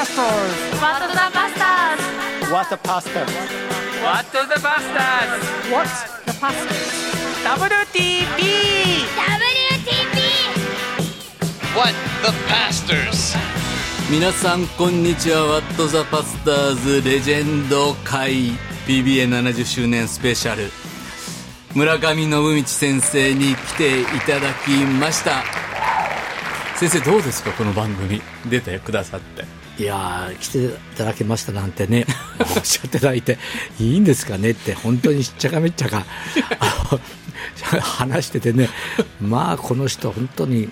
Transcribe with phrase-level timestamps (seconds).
[0.00, 0.56] pastors?
[0.80, 2.04] What the Bastards?
[2.50, 3.30] What the pastors?
[4.00, 6.88] What the Bastards What's the pastors?
[7.44, 8.40] WTP
[9.28, 10.18] WTP!
[11.76, 11.94] What
[12.24, 13.36] the Pastors?
[14.10, 18.52] 皆さんこんにちはワット・ザ・パスターズレジェンド会
[18.86, 20.70] PBA70 周年スペシャル
[21.74, 25.44] 村上信道先生に来ていただきました
[26.76, 32.04] 先生どうですかこの番組出てくださっていやー来ていただけましたなんてね
[32.54, 33.38] おっしゃっていただいて
[33.78, 36.04] いいんですかねって本当にしっちゃかめっちゃか
[37.80, 38.68] 話しててね
[39.22, 40.70] まあこの人本当に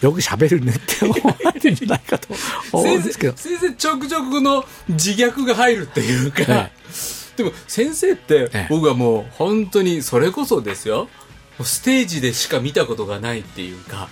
[0.00, 2.28] よく喋るねって思われてるんじゃないかと
[2.70, 3.36] 思うんですけど。
[3.36, 6.72] 先生ちょくちょくこの自虐が入るっていうか、はい
[7.36, 8.66] でも先生ってええ。
[8.70, 11.08] 僕はもう本当にそれこそですよ。
[11.60, 14.08] ステージでしか見たことがないっていうか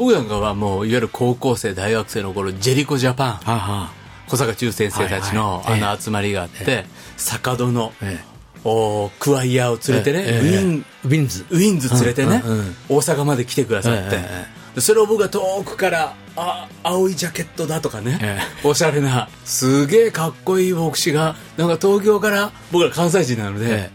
[0.00, 3.58] 僕なんかはもういわゆる高校生大学生の頃ジェリコジャパンはあ。
[3.58, 3.92] は
[4.28, 5.82] 小坂忠先生たちのはいはい。
[5.90, 6.86] あの集まりがあって、
[7.18, 8.30] 坂戸の、ええ。
[8.64, 10.58] おクワイヤーを連れてね、ええ。
[10.62, 11.44] ウィンウィンズ。
[11.50, 12.76] ウィンズ連れてね、うんうんうん。
[12.88, 23.90] 大阪まで来てくださって、それを僕が遠くからあ青いジャケットだとかね、えおしゃれなすげえかっこいい牧師がなんか東京から僕ら関西人なので、え。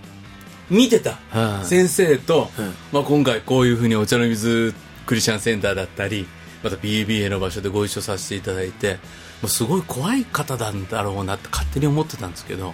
[0.70, 1.66] 見てた、うん。
[1.66, 2.74] 先生と、うん。
[2.92, 4.76] まあ、今回こういうふうにお茶の水
[5.06, 6.28] クリスチャンセンターだったり
[6.64, 8.96] また BBA の場所でご一緒させていただいて
[9.42, 12.74] もうすごい怖い方なんだろうなって勝手に思ってたんですけど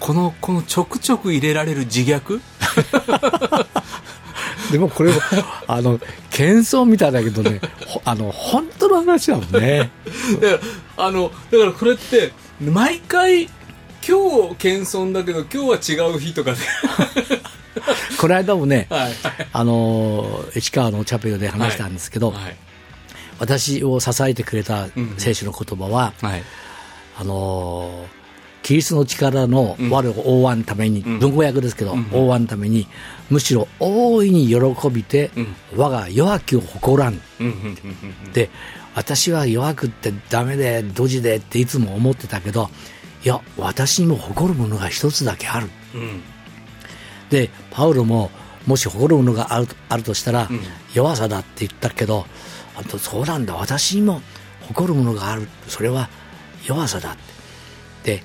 [0.00, 2.40] このこのちょくちょく入れられる自虐？
[4.70, 5.20] でもこれも
[5.66, 5.98] あの
[6.30, 9.90] 謙遜みたいだけどねほあの本当の話だもんね。
[10.40, 10.62] だか
[10.96, 13.48] らあのだからこれって毎回
[14.06, 16.58] 今日謙遜だけど今日は違う日とかで
[18.18, 19.12] この間もね、はい。
[19.52, 22.56] あの市川のチャペルで話したんですけど、はい。
[23.38, 26.42] 私を支えてくれた聖書の言葉は、はい。
[27.20, 28.18] あのー
[28.68, 32.46] キリストの力の我を覆わんために、文語訳ですけど、覆わん。
[32.46, 32.86] ために、
[33.30, 35.30] むしろ大いに喜びて、
[35.74, 37.18] 我が弱きを誇らん。
[38.34, 38.50] で、
[38.94, 42.68] 私は弱くってダメで、ドジでっていつも思ってたけど、
[43.24, 45.70] いや、私にも誇るものが一つだけある。
[47.30, 48.30] で、パウロも、
[48.66, 50.48] もし誇るものがあるあるとしたら、
[50.94, 52.26] 弱さだって言ったけど、
[52.76, 54.20] あとそうなんだ、私にも
[54.68, 55.48] 誇るものがある。
[55.68, 56.08] それは
[56.66, 57.16] 弱さだっ
[58.02, 58.16] て。
[58.16, 58.22] で、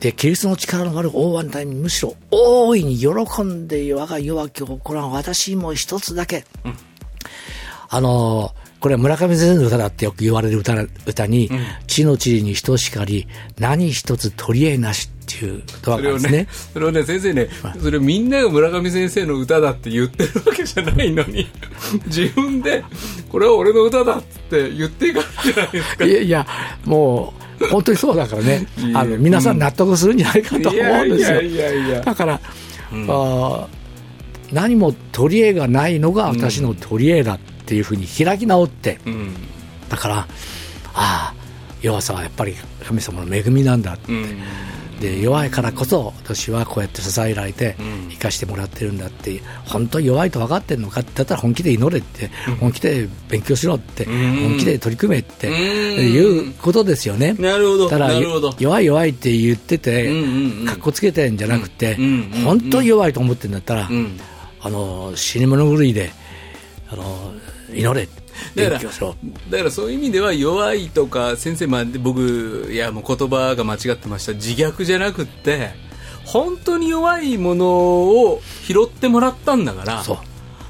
[0.00, 6.44] で、キリストの力の悪い大湾隊にむしろ大いに喜んで我が弱きを誇らん私にも一つだけ。
[7.90, 10.74] あのーこれは村上先生の歌だってよく言われる歌
[11.04, 11.50] 歌に、
[11.88, 13.26] 地の地に等しかり、
[13.58, 16.30] 何一つ取り柄なしっていう言ですね。
[16.30, 16.48] ね。
[16.72, 17.48] それをね先生ね
[17.80, 21.46] それみんなが村上先生の歌だって言ってるわけじゃないのに
[22.06, 22.82] 自分で
[23.28, 26.04] これは俺の歌だって言っていかないじゃないですか。
[26.04, 26.46] いやいや、
[26.84, 32.02] もう、本当にそうだからね、あの皆さん納得するんじゃないかと思うんですよ。
[32.04, 32.40] だから、
[32.90, 33.66] あー
[34.52, 39.34] 何も取り柄がないのが私の取り柄だっていうふうに開き直って、うん。
[39.90, 40.26] だから、あ
[40.94, 41.34] あ、
[41.82, 42.54] 弱さはやっぱり
[42.86, 43.94] 神様の恵みなんだ。
[43.94, 44.10] って。
[44.12, 44.40] うん
[45.00, 47.76] で弱いからこそ私はこうやって支えられて
[48.10, 57.34] 生かしてもらってるんだって本当に弱いと分かってるのかって言ったら本気で祈れって本気で勉強しろって本気で取り組めっていうことですよね。
[57.34, 58.12] なるほどただ
[58.58, 60.66] 弱い弱いって言っててうんうんうん。
[60.66, 64.18] かっこつけてんじゃなくてうんうんうん本当に弱いと思ってるんだったらん。
[64.60, 66.10] あの死に物狂いで
[66.90, 67.32] あの
[67.72, 68.08] 祈れ
[68.54, 74.32] だからだからそういう意味では弱いとか先生、まあ、僕いやもう言葉が間違ってました。
[74.32, 75.70] 自虐じゃなくって
[76.24, 80.18] 本当に弱いものを拾ってもらったんだからそう。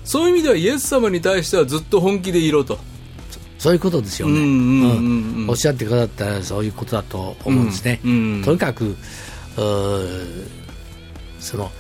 [0.05, 2.79] そういう意味ではイエス様に対してはずっと本気でいろと。
[3.59, 5.47] そういうことですよね。
[5.49, 8.01] おっしゃってくださったらそういうことだと思うんですね。
[8.05, 8.97] うんうんとにかく
[11.41, 11.71] その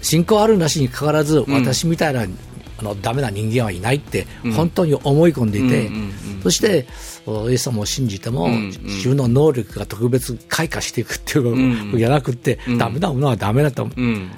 [0.00, 2.24] 信仰あるなしにかかわらず、私みたいな
[2.78, 4.26] あのダメな人間はいないって
[4.56, 6.10] 本当に思い込んでいて、うんうん
[6.44, 6.86] そして
[7.26, 8.66] おイエス様を信じても、んうん。
[8.68, 14.30] 自分の能力が特別開花していくっていうのじゃなくって、ダメなものはダメだと、うん。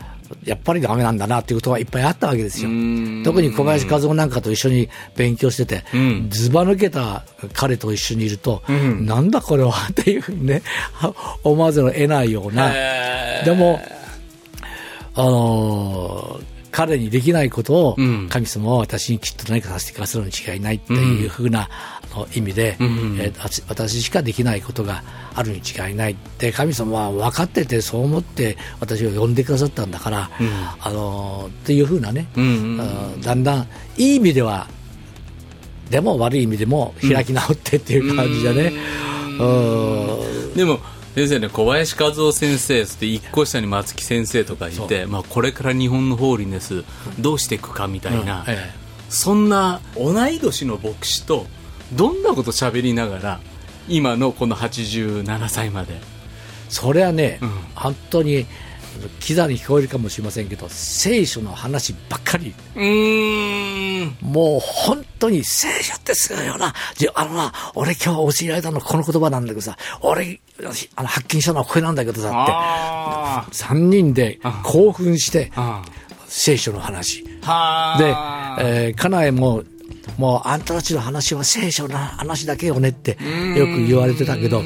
[0.44, 2.70] やっぱりダメなんだなっていうことがいっぱいあったわけですよ。
[2.70, 3.22] ん。
[3.24, 6.28] 特に小林和夫なんかと一緒に勉強してて、ん。
[6.30, 8.62] ずば抜けた彼と一緒にいると、
[9.00, 10.62] なんだこれはっていうふうにね、
[11.42, 12.72] 思わざるを得ないような、
[13.44, 13.80] でも、
[15.14, 18.28] あのー彼にできないことを、ん。
[18.28, 21.70] 神様は私にきっと何かさせてくださるに違いないっていうふうな、
[22.12, 22.76] あの意味で、
[23.18, 23.32] え
[23.66, 25.02] 私しかできないことが
[25.34, 30.30] あるに違いないって神様は分かっててそう思って私を呼んでくださったんだから、
[30.80, 32.28] あのーっていうふうなね、
[33.22, 34.68] だんだんいい意味では
[35.88, 38.72] でも悪い意味でも開き直ってっていう感じでね、
[39.40, 40.54] うん。
[40.54, 40.78] でも
[41.16, 46.84] 先生ね小林和夫先生そして一個下に松木先生とかいて、まあ、これから日本のホーリネス
[47.18, 48.74] どうしていくかみたいな、うんええ。
[49.08, 51.46] そんな同い年の牧師と
[51.94, 53.40] どんなこと喋りながら
[53.88, 55.94] 今のこの87歳まで。
[56.68, 57.48] それはね、ん。
[57.74, 58.44] 本当に
[59.18, 62.54] キザに聞こえるかもしれませんけど聖書の話ばっかり。
[62.74, 64.16] うーん。
[64.20, 66.74] もう本当に聖書ってすごいよな。
[66.94, 70.40] じゃあのな、俺今日教えられたのこの言葉なんだけどさ、俺、
[70.96, 75.82] あの発見したのはこれなんだけどさあって、三人で興奮して、あ。
[76.28, 77.24] 聖書の話。
[77.42, 79.62] はであ、えー、家内も、
[80.18, 83.12] もうあんたたちの話は聖書の話だけよねって
[83.56, 84.62] よく言われてたけど、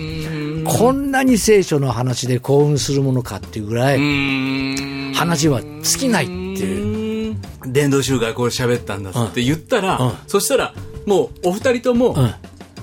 [0.65, 6.33] こんなに聖書の話で興奮するものかっていうぐらい、話は尽きないって
[6.65, 7.37] いう。
[7.67, 10.13] 伝道集会これ喋ったんだって言ったら、うん。
[10.27, 10.75] そしたら
[11.07, 12.35] もうお二人とも、ん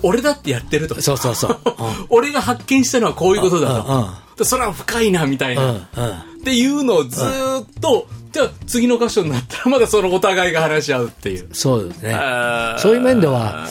[0.04, 1.60] 俺だってやってるとそうそうそう。
[2.10, 5.82] 俺が発見したのはこういうことだと、それは深いなみたいな、うんうん
[6.38, 11.50] っていうのをずーっと、じゃあ次の箇所になったらまだそのお互いが話し合うっていう。
[11.52, 12.18] そうですね。
[12.78, 13.68] そういう面では、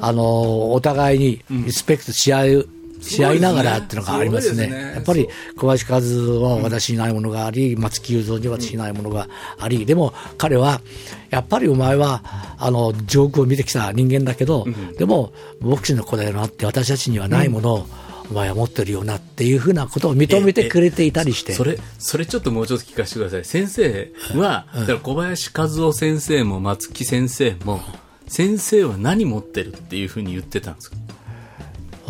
[0.00, 2.68] あの、お互いにリスペクトし合う、
[3.00, 4.54] し合いながらっていうのがありますね。
[4.54, 4.92] すごいですね。
[4.94, 10.80] やっぱり小林和は私にないものがあり、松木雄三には私にないものがあり、でも彼は、
[11.30, 12.22] やっぱりお前は、
[12.58, 14.66] あの、上空を見てきた人間だけど、
[14.98, 17.86] でも、牧師の子だよなって私たちにはないものを、
[18.30, 21.52] お前は持ってるよなっていうふうなことを認めてくれていたりして。
[21.52, 23.44] それ、それちょっともうちょっと聞かせてください。
[23.44, 27.80] 先生は、だから小林和夫先生も松木先生も、
[28.28, 30.96] 先生は何持ってるっていうふうに言ってたんですか？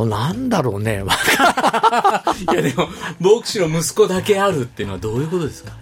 [0.06, 1.02] なんだろうね。
[2.52, 2.88] いやでも、
[3.20, 5.72] 牧師の息子だけあるっていうのはどういうことですか？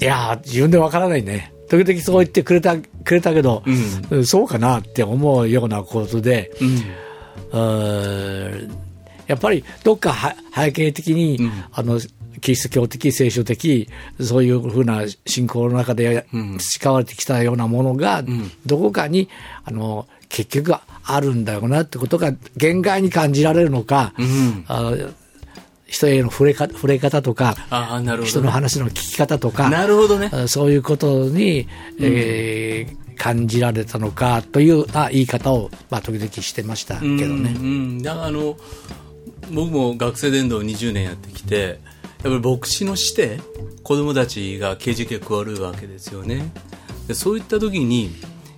[0.00, 1.52] いやー、自分でわからないね。
[1.68, 3.62] 時々そう言ってくれた、くれたけど、
[4.10, 4.26] うん。
[4.26, 6.50] そうかなって思うようなことで、
[7.52, 8.70] うーん
[9.26, 11.38] やっぱりどっかは背景的に、
[11.72, 12.00] あの、
[12.40, 13.88] キリスト教的、聖書的、
[14.20, 16.26] そういうふうな信仰の中で
[16.58, 18.24] 培われてきたようなものが、
[18.66, 19.28] どこかに、
[19.64, 20.74] あの、結局
[21.04, 24.14] あるんだよなってことが限界に感じられるのか、
[24.66, 24.96] あの
[25.86, 28.30] 人への触れか触れ方とか、ああ、なるほど。
[28.30, 30.30] 人の話の聞き方とか、なるほどね。
[30.32, 31.68] あそういうことに、
[32.00, 37.20] えー感じられたのかというあ言い方を、まあ、時々してましたけどね。
[37.20, 37.68] うんう
[37.98, 38.56] ん、だからあの
[39.52, 41.78] 僕も学生伝道20年やってきてやっ
[42.22, 43.38] ぱり牧師のして
[43.82, 46.50] 子供たちが刑事局加わるわけですよね
[47.08, 48.10] でそういった時に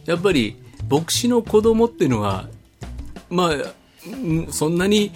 [0.05, 0.57] やっぱり
[0.93, 2.49] 牧師の子供っていうのは
[3.31, 3.50] まあ
[4.06, 5.11] うんそんなに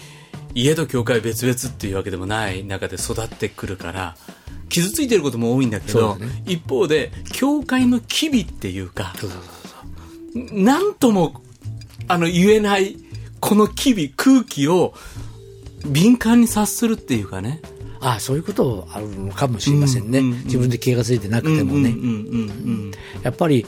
[0.54, 4.16] 家と教会別々っていうわけでもない中で育ってくるから
[4.70, 9.14] 傷ついてることも多いんだけど、ね一方で教会の機微っていうか
[10.34, 11.42] なんとも
[12.08, 12.96] あの言えない
[13.40, 14.94] この機微空気を
[15.84, 17.60] 敏感に察するっていうかね
[18.00, 20.20] あそういうことあるのかもしれませんね。
[20.20, 21.94] うんうんうん自分で気が付いてなくてもね。
[23.22, 23.66] やっぱり、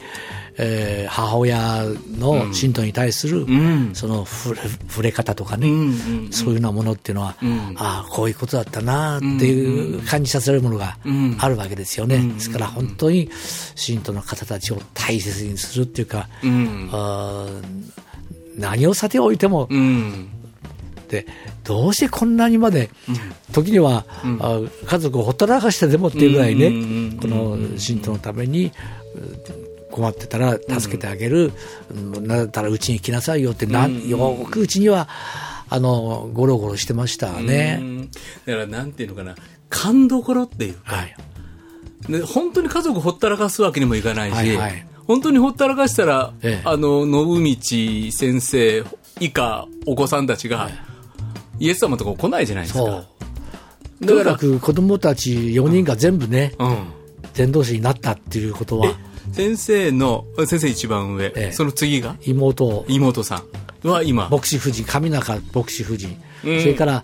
[0.61, 1.85] えー母親
[2.19, 3.91] の信徒に対する、ん。
[3.93, 5.85] その触れ触れ方とかね、うんうん
[6.25, 6.31] うん。
[6.31, 7.73] そういうようなものっていうのは、ん。
[7.77, 11.37] ああ、こういうことだったなっていう感じさせるものがん。
[11.39, 12.19] あるわけですよね。
[12.19, 13.29] ですから本当に
[13.75, 16.89] 信徒の方たちを大切にするっていうか、うん。
[16.91, 20.29] あー何をさておいても、うん。
[21.07, 21.25] で
[21.63, 22.89] どうしてこんなにまで、
[23.51, 24.05] 時には、
[24.39, 26.85] あ家族をほったらかしてでもっていうぐらいね、うんうんう
[27.15, 28.71] んこの信徒のために
[29.15, 29.68] う
[29.99, 31.51] 困ってたら助けてあげる、
[31.93, 32.27] うん。
[32.27, 35.09] なったらうちに来なさいよってなん、よくうちには
[35.69, 37.75] あのゴロゴロしてましたうね。
[37.75, 38.09] ん
[38.45, 39.35] だからなんていうのかな。
[39.69, 41.15] 勘どころっていうか、はい。
[42.09, 44.85] で本当に家族ほったらかすわけにもいかないし、はいはい。
[45.05, 46.67] 本当にほったらかしたら、ええ。
[46.67, 47.55] あの信
[48.07, 48.83] 道先生
[49.19, 50.69] 以下お子さんたちが、
[51.59, 52.79] イエス様のとこ来ないじゃないですか。
[52.79, 52.87] と
[54.01, 56.77] にかだから、く子供たち4人が全部ね、うん、
[57.33, 58.93] 伝道師になったっていうことは、
[59.31, 61.51] 先生の先生一番上、ええ。
[61.51, 62.15] その次が？
[62.21, 63.43] 妹、妹さ
[63.83, 64.29] んは今？
[64.29, 66.59] 牧師夫人、上中牧師夫人、うん。
[66.61, 67.03] それから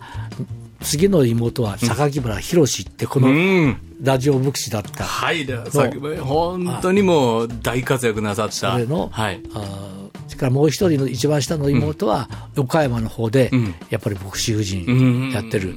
[0.82, 3.78] 次の妹は榊原博って、このうん。
[4.02, 8.74] ラジオ牧師だった、はいださっき本当にもう大活躍なさった。
[8.74, 9.42] それの、はい。
[9.54, 9.96] あー
[10.28, 14.64] それからもう一人の一番下の妹は、岡山の方で、んやっぱり牧師夫うん。
[14.64, 15.76] 人やってる。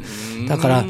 [0.48, 0.84] だから、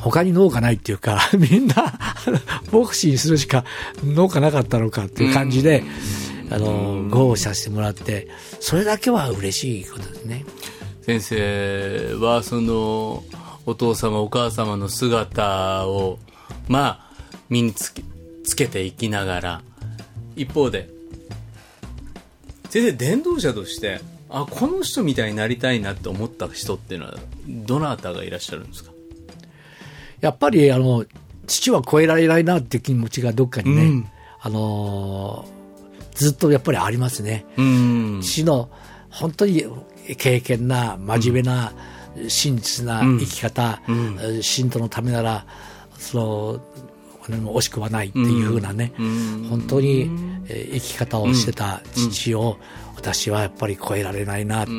[0.00, 1.98] 他に農家ないっていうか、 みんな、
[2.72, 3.64] 牧師にするしか
[4.04, 5.82] 農家なかったのかっていう感じで、
[6.50, 8.28] あの、ごさせてもらって、
[8.60, 10.44] それだけは嬉しいことですね。
[11.02, 13.24] 先生はその
[13.64, 16.18] お父様お母様の姿を
[16.68, 17.16] まあ
[17.48, 18.02] 身につけ
[18.44, 19.62] つけていきながら
[20.36, 20.90] 一方で
[22.68, 27.14] 先生伝道者としてあこの人みたいになりたいなって思った人っていうのは
[27.46, 28.90] どなたがいらっしゃるんですか？
[30.20, 31.04] やっぱり、あの、
[31.46, 34.06] 父は超えられないなっていう気持ちがどっかにね、うん。
[34.40, 35.58] あのー
[36.14, 37.46] ずっとやっぱりありますね。
[37.56, 38.20] うん。
[38.22, 38.68] 父の
[39.08, 39.64] 本当に
[40.16, 41.72] 経験な、真面目な、
[42.26, 43.80] 真実な生き方、
[44.42, 45.46] 信徒のためなら、
[45.96, 46.60] その、
[47.54, 48.92] 惜しくはないっていうふうなね、
[49.48, 50.10] 本当に
[50.48, 52.58] えー生き方をしてた父を、
[52.96, 54.72] 私はやっぱり超えられないなって、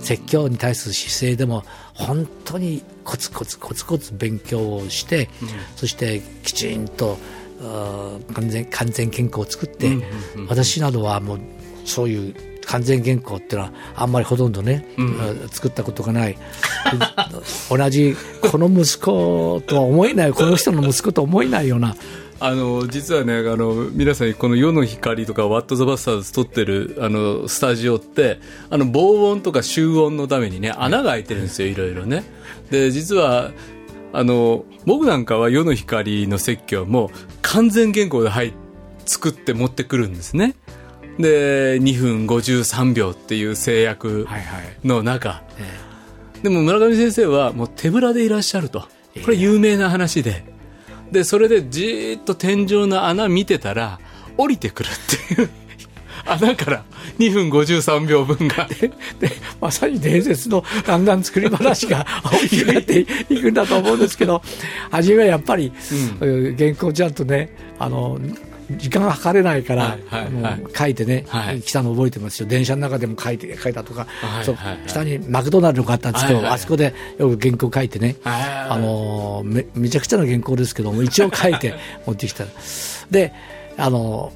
[0.00, 1.64] 説教に対する姿勢でも、
[1.94, 5.30] 本当にコツコツコツコツ勉強をして、
[5.76, 7.16] そしてきちんと、
[8.34, 9.96] 完全完全健康を作って、
[10.48, 11.40] 私などはもう
[11.84, 12.34] そういう
[12.66, 16.36] 完全健康っていうのはあんまりほとんどね、あ作ったことがない。
[17.70, 21.96] 同じこの息子とは思えないこの人の息子とは思えないような
[22.38, 32.24] あの実はねあの皆さんこの「世の光」とか「ワット・ザ・バスターズ」撮ってるあのスタジオってあの防音とか集音のためにね穴が開いてるんですよいろいろね。
[32.70, 33.52] で実は
[34.12, 37.10] あの僕なんかは「世の光」の説教も
[37.42, 38.52] 完全原稿で入っ
[39.06, 40.54] 作って持ってくるんですね。
[41.18, 44.26] で2分53秒っていう制約
[44.84, 45.42] の中、
[46.42, 48.84] でも村上先生はもう手ぶらでいらっしゃると。
[49.24, 50.44] これ有名な話で
[51.10, 53.98] でそれでじーっと天井の穴見てたら
[54.36, 55.50] 降りてくるっていう。
[56.28, 56.84] 穴から
[57.18, 58.68] 2分53秒分が。
[59.20, 64.42] でまさに伝説のだんだん作り話が大きくなっていくんだと思うんですけど
[64.90, 65.72] 初めはやっぱり、
[66.20, 68.18] うん原稿ちゃんとねあの
[68.70, 69.96] 時間が測れないから、
[70.76, 71.60] 書いてね、はい。
[71.62, 72.48] 来たの覚えてますよ。
[72.48, 74.06] 電車の中でも書いて書いたとか、
[74.42, 81.74] そう下にマクドナルドがあったんですけど、あそこでよく原稿書いてね、はいあのめめちゃくちゃな原稿ですけども一応書いて
[82.06, 82.44] 持ってきた
[83.10, 83.32] で
[83.76, 84.32] あの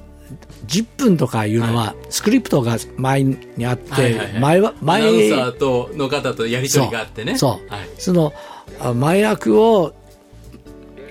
[0.66, 7.36] 10分とかいうのは、スクリプトが前にあって、はいは前はア前ナウンサーとの方とやり取りがあってね。
[7.36, 7.88] そう、はい。
[7.98, 8.32] その
[8.78, 9.92] あ前役を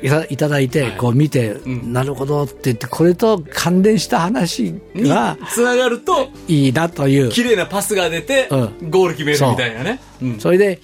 [0.02, 0.98] いたいただいて、はい。
[0.98, 1.94] こう見て、ん。
[1.94, 8.90] なるほどって言って、これと関連した話にがつながるといいなという、綺麗なパスが出て、うん。
[8.90, 10.28] ゴール決めるみたいなね、う。
[10.28, 10.40] ん。
[10.40, 10.80] それで、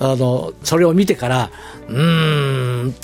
[0.00, 1.50] あの、それを見てから、
[1.88, 2.94] うーんっ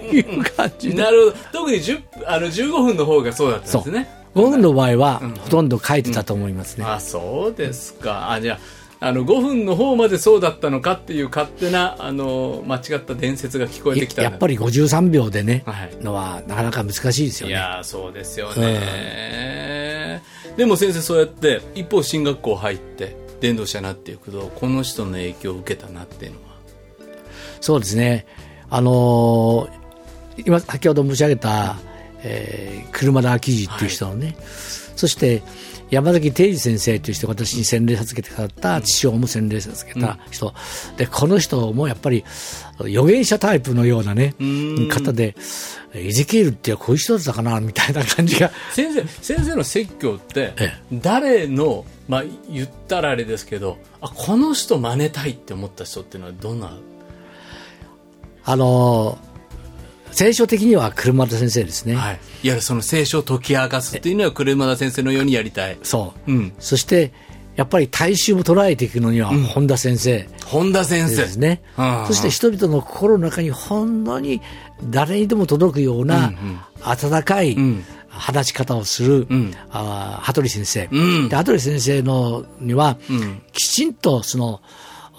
[0.00, 1.02] ていう感じで。
[1.02, 1.36] なるほど。
[1.52, 4.08] 特に10あの15分の方がそうだったんですね。
[4.34, 6.84] 5分の場合は、ほとんど書いてたと思いますね。
[6.86, 8.32] あそうですか。
[8.32, 8.58] あじゃあ
[8.98, 15.96] あの5分の方までそうだったのかっていう勝手なあの間違った伝説が聞こえてきたやっぱり53秒でね、はい。
[16.02, 17.52] のはなかなか難しいですよね。
[17.52, 20.22] いやーそうですよね、
[20.56, 26.46] でも先生そうやって一方進学校入って伝道者になっていくとこの人の影響を受けたなっていうのは。
[27.60, 28.26] そうですね。
[28.70, 29.86] あのー
[30.44, 31.76] 今、先ほど申し上げた、
[32.22, 34.36] えー車田明治っていう人のね、
[34.96, 35.42] そして、
[35.90, 40.52] 山崎定治先生という人が私に洗礼授けてくださった、父親も洗礼授けた人、
[40.96, 42.24] で、この人もやっぱり、
[42.80, 44.34] 預言者タイプのようなね、
[44.90, 45.36] 方で、
[45.94, 50.72] エゼキエルってこういう人だったかな、みたいな感じが、先生先生の説教ってえ。
[50.92, 56.78] 誰の、まあ、言ったらあれですけどあこの人真似たいって思った人っていうのはどんな？
[58.44, 59.25] あのー
[60.16, 61.94] 聖書的には車田先生ですね。
[61.94, 65.76] はい、いわゆるその聖書を解き明かすっていうのは車田先生のようにやりたい。
[65.82, 66.32] そう。
[66.32, 66.54] うん。
[66.58, 67.12] そして、
[67.54, 71.16] やっぱり大衆を捉えていくのには、本田先生、本田先生。
[71.16, 71.60] ですね。
[71.76, 72.00] うん。
[72.00, 72.06] うん。
[72.06, 74.40] そして人々の心の中に本当に
[74.84, 76.32] 誰にでも届くような
[76.80, 77.84] 温かいん。
[78.08, 79.52] 話し方をする、ん。
[79.68, 80.88] あー羽鳥先生。
[80.90, 81.28] うん。
[81.28, 83.42] で羽鳥先生のには、ん。
[83.52, 84.62] きちんとその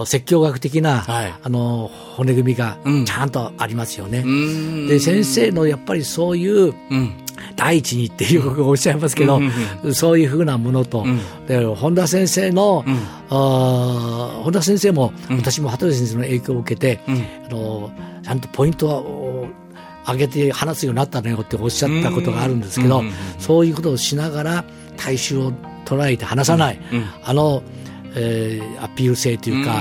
[0.05, 1.33] 説教学的な、はい。
[1.41, 3.05] あの骨組みがうん。
[3.05, 4.19] ちゃんとありますよね。
[4.19, 4.87] うん。
[4.87, 7.11] で先生のやっぱりそういううん。
[7.55, 9.39] 第一にっていうおっしゃいますけど、
[9.93, 11.05] そういうふうなものと、
[11.47, 12.83] で本田先生の、
[13.29, 17.91] あー本田先生も、私も羽鳥先生の影響を受けて、あの
[18.23, 19.47] ちゃんとポイントを
[20.07, 23.03] 上げて話すようになったのよっておっしゃったことがあるんですけど、
[23.39, 25.51] そういうことをしながら大衆を
[25.85, 26.79] 捉えて話さない、
[27.23, 27.63] あの、
[28.17, 29.73] えーアピール性というか、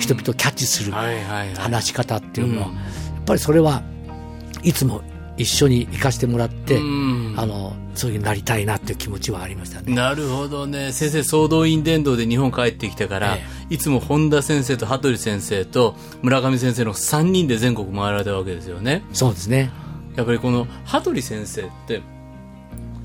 [0.00, 1.54] 人々をキャッチするはいはいはい。
[1.54, 2.72] 話し方っていうのは、や
[3.20, 3.82] っぱりそれは
[4.62, 5.02] いつも
[5.36, 7.34] 一緒に行かせてもらって、ん。
[7.36, 9.94] あのそういうなりたいなっていう気持ちはありましたね。
[9.94, 10.92] なるほどね。
[10.92, 19.02] 先生総動員伝道で日本帰ってきてから、えいつも本田先生と羽鳥先生と村上先生の3人で全国回られたわけですよね。
[19.12, 19.70] そうですね。
[20.16, 22.02] やっぱりこの羽鳥先生って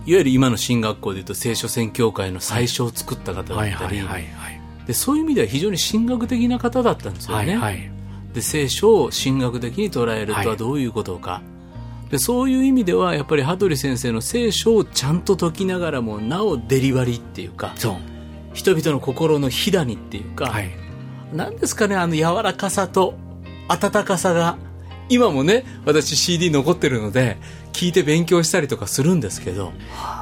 [0.05, 4.52] いわゆる今の進学校でいうと聖書宣教会の最初を作った方だはいったり、はいはいはい。
[4.87, 7.91] でそういう意味では非常に神学的な方だったんですよね、はいはい。
[8.33, 11.41] で聖書を神学的に捉えるとはどういうことか、
[12.09, 17.73] でそういう意味ではやっぱり羽鳥先生の聖書をちゃんと解きながらもなおデリバリーっていうか。
[18.53, 20.69] 人々の心の火種っていうか、はい。
[21.33, 23.15] なんですかね、あの柔らかさと
[23.67, 24.57] 温かさが、
[25.09, 27.37] 今もね、私 CD 残ってるので、
[27.71, 29.73] 聞いて勉強したりとかするんですけど、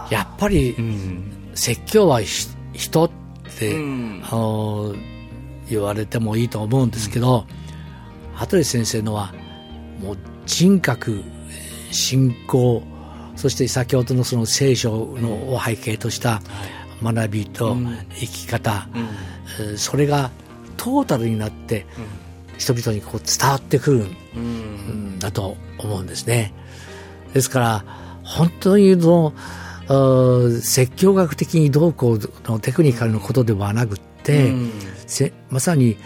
[0.10, 1.51] やっぱりう、ん。
[1.53, 3.20] 説教はひ人って、
[3.70, 4.22] うん。
[4.24, 4.96] あの
[5.70, 7.46] 言われてもいいと思うんですけど、
[8.34, 9.34] 羽鳥先生のは
[10.01, 11.24] もう人格
[11.91, 12.84] 信仰
[13.36, 16.41] そして先ほどのその聖書のを背景とした
[17.01, 17.75] 学びと
[18.20, 20.32] 生き方、えーそれが
[20.77, 21.86] トータルになって
[22.58, 23.91] 人々にこう伝わってく
[24.34, 26.53] るんだと思うんですね。
[27.34, 27.86] ですから、
[28.24, 29.34] 本当にその、
[30.62, 32.19] 説教学的にどうこう
[32.50, 34.53] のテクニカルのことではなくって、
[35.07, 35.98] せまさに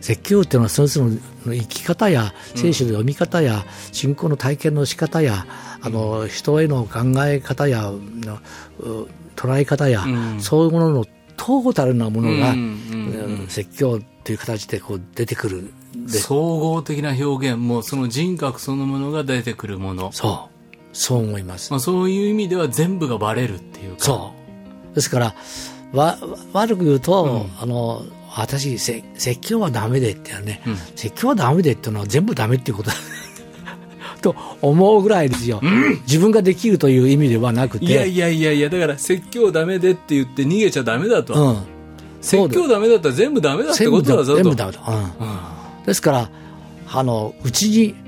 [0.00, 1.18] 説教っていうのはその人の
[1.54, 5.46] 生き方や聖書の読み方や信仰の体験の仕方や、
[5.80, 7.92] あの人への考え方や
[9.36, 10.04] 捉え方や、
[10.38, 11.04] そういうものの
[11.36, 13.48] トータルなものが、うんうんうん。
[13.48, 15.74] 説教という形でこう出てくる
[16.06, 20.12] 総合的な表現も、その人格そのものが出てくるもの。
[20.12, 20.53] そう
[20.94, 24.04] そう思いますまあ、そういう意味では全部がバレるっていうか。
[24.04, 24.32] そ
[24.92, 24.94] う。
[24.94, 25.34] ですから、
[25.92, 26.18] わ、
[26.52, 28.02] 悪く言うと、あの、
[28.36, 30.62] 私、せ説教はダメでってね、
[30.96, 32.96] 説教はダメでっていうのは全部ダメっていうことだ
[34.22, 35.60] と思うぐらいですよ、
[36.06, 37.84] 自分ができるという意味ではなくて。
[37.84, 41.34] いやいやいやいや、だから説教ダメでって言って逃げちゃダメだと。
[41.34, 41.56] うん。
[42.20, 44.42] 説教ダメだったら全部ダメだってことだぞと。
[44.42, 44.80] 全部ダメだ。
[44.88, 45.86] うん。
[45.86, 46.30] ですから、
[46.92, 48.03] あの、うちに、あ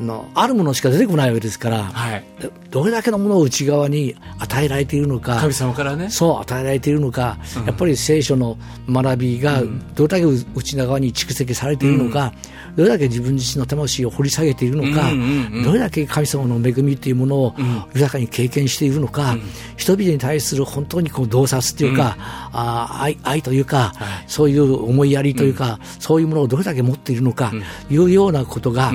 [0.00, 2.24] の、あるものしか出てこないわけですから、はい。
[2.40, 6.10] でどれだけのものを内側に与えられているのか、神様からね。
[6.10, 8.58] そう与えられているのか、やっぱり聖書の
[8.90, 9.62] 学びが
[9.94, 10.24] どれだけ
[10.54, 12.32] 内側に蓄積されているのか、
[12.76, 15.62] どれだけ自分自身の魂を掘り下げているのか、うんうんうん。
[15.64, 17.54] どれだけ神様の恵みというものを
[17.94, 19.36] 豊かに経験しているのか、
[19.76, 22.16] 人々に対する本当にこう洞察というか、
[22.52, 23.94] あー愛愛というか、
[24.26, 27.52] そういう思いやりというか、そういうものをどれだけ持っているのか、
[27.90, 28.92] いうようなことが、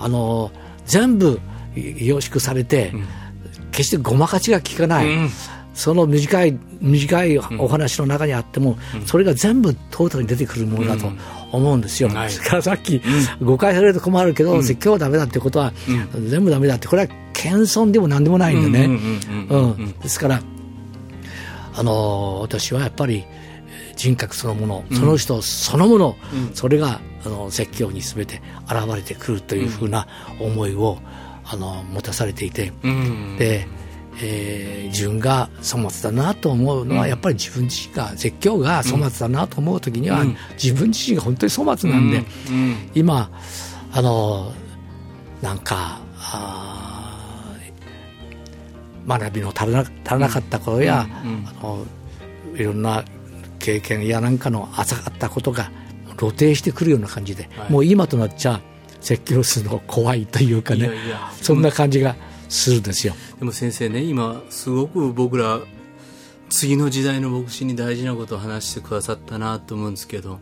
[0.00, 0.50] あの
[0.86, 1.40] 全部
[1.76, 2.92] 凝縮されて、
[3.70, 5.06] 決してごまかしが効かない、
[5.74, 11.10] その短い短いお話の中にあっても、それが全部トータルに出てくるものだと
[11.52, 12.08] 思うんですよ。
[12.08, 12.30] はい。
[12.30, 13.00] それからさっき、
[13.40, 15.72] 誤解されると困るけど、説教はダメだってことは、
[16.28, 18.86] 全部ダメだって、これは謙遜でもなんでもないんでね。
[19.50, 20.42] うんですから、
[21.74, 26.16] あのー私はやっぱりえー人格そのもの、その人そのもの、
[26.54, 30.06] それがあの説教にすべて現れてくるというふうな
[30.40, 30.98] 思いを、
[31.44, 33.36] あの持たされていて、うん。
[33.38, 33.66] で、
[34.22, 40.24] えー自分が粗末だなと思うのは、やっぱり自分自身が説教が粗末だなと思う時には、
[40.62, 42.90] 自分自身が本当に粗末なんで、うん。
[42.94, 43.30] 今
[43.92, 44.52] あの
[45.40, 51.86] なんかあー学びの足らな足らなかった頃や、あの
[52.56, 53.04] いろんな
[53.58, 55.70] 経験やなんかの浅かったことが
[56.20, 58.60] 露呈してくるような感じで、はいもう今となっちゃ
[59.00, 60.90] 説教するの怖いというかね
[61.40, 62.14] そんな感じが
[62.50, 63.14] するんですよ。
[63.38, 65.60] でも先生ね、今、すごく僕ら、
[66.50, 70.40] 次の時代の牧師に大事なことを話してくださったなと思うんですけど、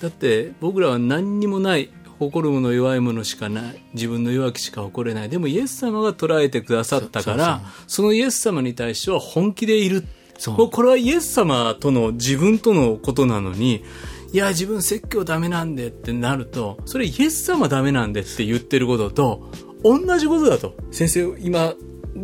[0.00, 1.90] だって僕らは何にもない、
[2.20, 5.28] 誇るもの弱いものしかない、自分の弱きしか誇れない。
[5.28, 10.04] でもイエス様が捉えてくださったから、そのイエス様に対しては本気でいる。
[10.46, 13.84] もうこれはイエス様との自分とのことなのに、
[14.32, 19.50] いや、自分説教ダメなんでってなると、それイエス様ダメなんでって言ってることと、
[19.84, 20.74] 同じことだと。
[20.90, 21.74] 先生、今、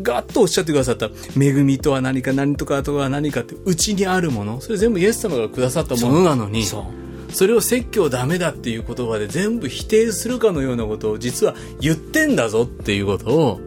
[0.02, 13.60] ガッとおっしゃってくださった、恵みとは何か何とかとは何かって、うちにあるもの、それ全部イエス様がくださったものなのに、それを説教ダメだっていう言葉で全部否定するかのようなことを実は言ってんだぞっていうことを、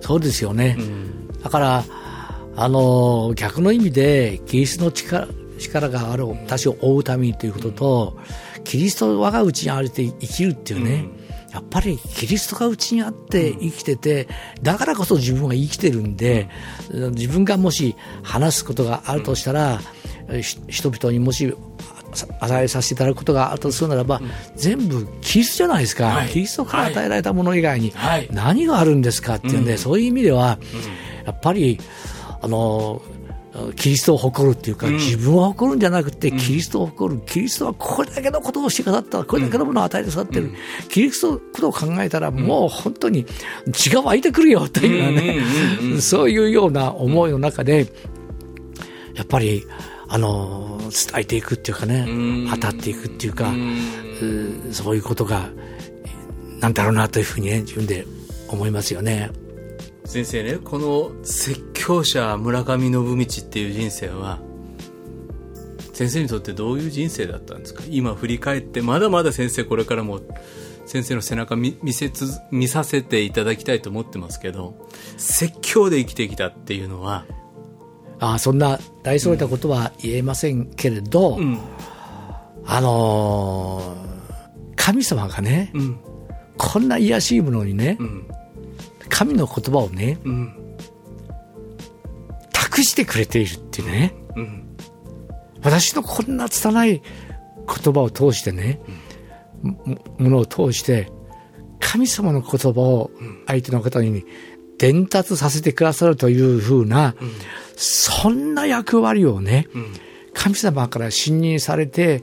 [0.00, 0.76] そうですよね。
[1.42, 1.84] だから、
[2.56, 8.18] あの、逆の意味で、キリストの力、力がある私を追うためにということと、
[8.64, 11.06] キリスト我がうちにあれて生きるっていうね、
[11.52, 14.28] やっぱりキリストがうちにあって生きてて、
[14.62, 16.48] だからこそ自分は生きてるんで、
[17.12, 19.80] 自分がもし話すことがあるとしたら、
[20.42, 21.54] ひ人々にもし
[22.40, 24.20] 与えさせていただくことがあるとするならば、
[24.56, 26.28] 全部キリストじゃないですか、はい。
[26.28, 28.28] キリストから与えられたもの以外にはい。
[28.30, 30.58] 何があるんですかっていうね、そういう意味では、
[31.24, 31.78] やっぱり
[32.40, 33.02] あの
[33.76, 40.52] キリストを誇るっていうか、自分を誇るんじゃなくて、キリストを誇る、キリストはこれだけのことをしてくださった、これだけのものを与えてくださってる、
[40.88, 43.26] キリストのことを考えたら、もう本当に
[43.72, 47.86] 血が湧いてくるよというようなね、 そういうような思いの中で、
[49.14, 49.64] やっぱり、
[50.10, 52.06] あの伝えていくっていうかね、
[52.50, 55.50] 当たっていくっていうか、うそういうことが、
[56.60, 58.06] なんだろうなというふうにね、自分で
[58.48, 59.30] 思いますよね。
[60.08, 64.38] 先生ね、この説教者村上信道っていう人生は、
[65.92, 67.82] 先生にとってどういう人生だったんですか？
[67.90, 70.20] 今振り返ってまだまだ先生これからも
[70.86, 77.26] 先生の背中見見せつ見させていただきたいと思ってますけど説教で生きてきたっていうのは
[78.18, 81.58] ああそんな大それたことは言えませんけれど、うん。
[82.64, 84.08] あのー
[84.76, 85.98] 神様がね、うん。
[86.56, 88.26] こんな卑しいものにね、うん
[89.08, 90.76] 神の言葉をね、うん。
[92.52, 94.76] 託してくれているっていうね、うん。
[95.62, 98.80] 私のこんな拙い言葉を通してね、
[99.62, 101.10] もものを通して、
[101.80, 103.10] 神様の言葉を
[103.46, 104.24] 相手の方に
[104.78, 107.14] 伝達させてくださるというふうな、
[107.76, 109.66] そんな役割をね、
[110.34, 112.22] 神様から信任されて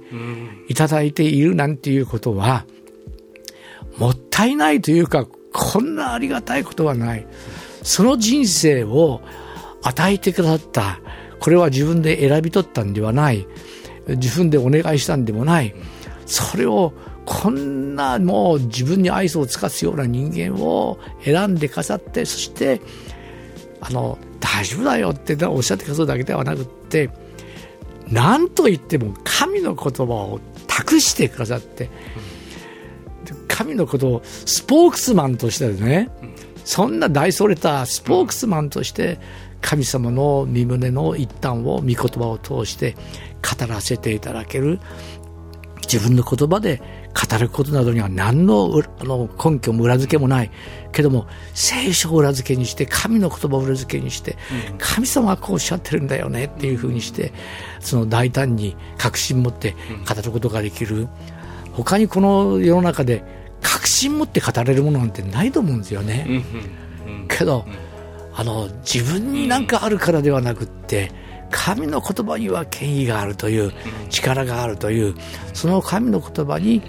[0.69, 2.65] いただいているなんていうことは、
[3.97, 7.25] もったいないというか、こんなありがたいことはない。
[7.81, 9.21] その人生を
[9.83, 10.99] 与えてくださった。
[11.39, 13.47] これは自分で選び取ったんではない。
[14.07, 15.73] 自分でお願いしたんでもない。
[16.25, 16.93] それを、
[17.25, 22.81] こんなもう自分に愛想を尽かすような人間を選んで飾って、そして、
[23.79, 27.09] あの、大丈夫だよっておっしゃってくださるだけではなくって、
[28.11, 31.89] 何と言っても神の言葉を託してくださって、
[33.47, 36.09] 神のことをスポークスマンとしてね、
[36.63, 39.19] そんな大それたスポークスマンとして、
[39.61, 42.95] 神様の身胸の一端を御言葉を通して
[43.41, 44.79] 語らせていただける
[45.91, 46.81] 自分の言葉で
[47.13, 50.51] 語ることなどには何の裏あの根拠も裏付けもない。
[50.91, 54.37] けども聖書を裏付けにして神の言葉を裏付けにして、
[54.77, 57.33] 神様はこうおっしゃってるんだよねっていうふうにして
[57.79, 59.75] その大胆に確信持って
[60.07, 61.07] 語ることができる、
[61.75, 63.23] 他にこの世の中で
[63.61, 66.43] 確信持って語れるものなんてないと思うんですよね。
[67.27, 67.65] けど、
[68.33, 71.11] あの自分になんかあるからではなくって
[71.51, 73.71] 神の言葉には権威があるという
[74.09, 75.15] 力があるという
[75.53, 76.81] その神の言葉に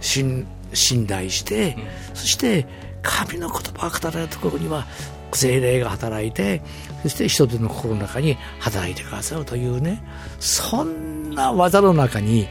[0.00, 1.76] 信信頼して
[2.14, 2.66] そして
[3.02, 4.86] 神の言葉が語られるところには
[5.32, 6.62] 精霊が働いて
[7.02, 10.02] そして人々の心の中に働いてくださるというね
[10.38, 12.46] そんな技の中に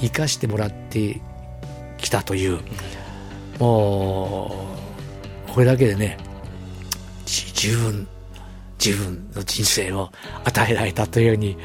[0.00, 1.20] 生かしてもらって
[1.98, 2.60] きたという。
[3.58, 4.76] も
[5.48, 6.18] うこれだけでね
[7.24, 8.08] じ十分
[8.84, 10.10] 自分の人生を
[10.44, 11.56] 与えられたというふうに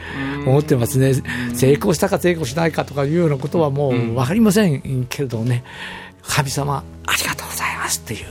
[0.46, 1.13] 思ってますね、
[1.54, 5.63] 成功したか成功しないかとかいうようなことはもう分かりませんけれどもね、
[6.22, 8.28] 神様、ありがとうございますっていう、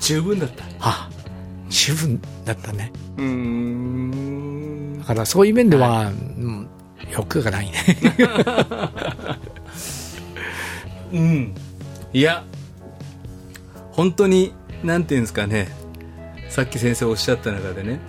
[0.00, 0.64] 十分だった。
[0.80, 1.10] あ
[1.68, 4.98] 十分だったね、うーん。
[5.00, 6.68] だからそういう面では、うん
[7.10, 7.74] 欲がないね。
[11.12, 11.54] うん。
[12.12, 12.44] いや
[13.92, 15.68] 本当になんていうんですかね。
[16.48, 18.00] さっき先生おっしゃった中でね。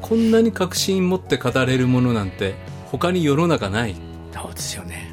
[0.00, 2.54] こんなに確信持って語れるものなんて
[2.86, 3.94] 他に世の中ない。
[4.32, 5.12] そうですよね。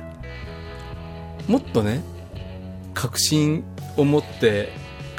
[1.48, 2.02] もっとね
[2.94, 3.64] 確信
[3.98, 4.70] を持って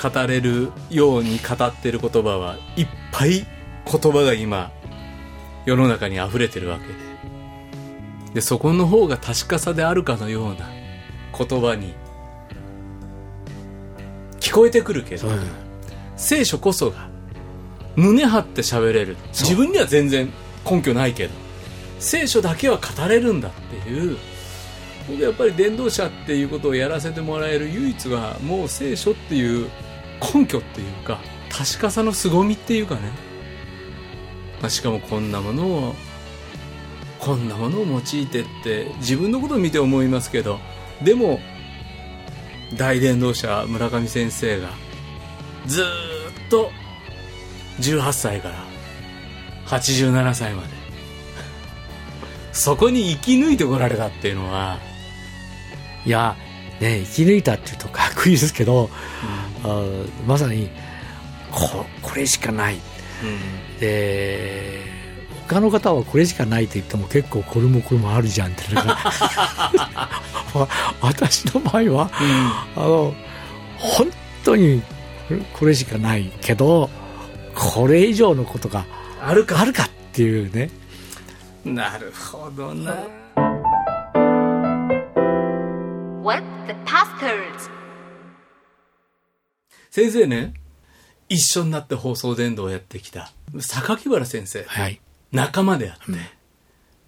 [0.01, 3.47] 語れるように語ってる言葉はいっぱい
[3.91, 4.71] 言葉が今
[5.65, 6.95] 世の中に溢れてるわけで。
[8.35, 10.69] でそこの方が確かさであるかのような
[11.37, 11.95] 言葉に。
[14.41, 15.41] 聞こえてくるけど、うん。
[16.17, 17.09] 聖書こそが
[17.97, 19.17] 胸張って喋れる。
[19.33, 20.33] 自分には全然
[20.69, 21.35] 根拠ないけど
[22.01, 24.19] 聖書だけは語れるんだっていう
[25.09, 29.69] 僕やっぱり伝道者っていうことをやらせてもらえる唯一はもう聖書っていう
[30.35, 33.01] 根拠っていうか確かさの凄みっていうかね、
[34.61, 35.95] まあ、しかもこんなものを
[37.21, 40.59] こんなものを用いてって自分のことを見て思いますけど
[41.03, 41.41] でも
[42.75, 44.71] 大伝道者村上先生が
[45.67, 45.87] ずーっ
[46.51, 46.71] と
[47.81, 48.55] 18歳から
[49.67, 50.69] 87歳まで
[52.53, 54.79] そこに生き抜いてこられたっていうのは
[56.07, 56.37] いや、
[56.81, 58.89] ね、生き抜いたっていうとかっこいいですけど、
[59.65, 59.85] あ
[60.27, 60.71] まさに
[61.51, 62.79] ここれしかない。
[63.81, 64.96] で
[65.49, 68.89] 他の方はこれしかないと言っても結構これもこれもあるじゃんってだか
[70.55, 70.61] ら。
[70.61, 70.69] わ
[71.01, 72.11] 私の場合は、
[72.77, 73.15] あの
[73.79, 74.11] 本
[74.45, 74.83] 当に
[75.29, 76.91] これこれしかないけど
[77.55, 78.85] これ以上のことが
[79.21, 79.61] あるか。
[79.61, 80.71] あるかっていうね。
[81.65, 82.93] なるほどな。
[86.23, 87.71] What the pastors?
[89.91, 90.55] 先生ね
[91.29, 94.65] 一緒になって放送伝道をやってきた榊原先生。
[94.65, 95.01] はい
[95.37, 96.03] 仲間であって、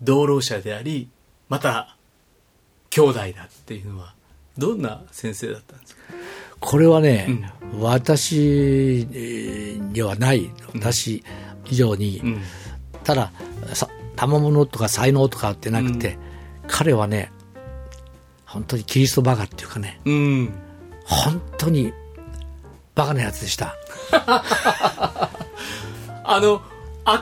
[0.03, 1.09] 同労者であり
[1.49, 1.97] また
[2.91, 4.15] 兄弟だっていうのは
[4.57, 6.03] どんな先生だったんですか？
[6.61, 8.37] これはね、私
[9.13, 10.51] えーにはない。
[10.75, 11.23] 私
[11.71, 12.43] 以上に、ん。
[13.05, 13.33] ただ
[13.75, 16.19] さ賜物とか才能とかってなくて、
[16.67, 17.31] 彼はね、
[18.45, 20.53] 本当にキリストバカっていうかね、うん。
[21.05, 21.93] 本当に
[22.95, 23.77] バカなやつでした。
[26.25, 26.61] あの、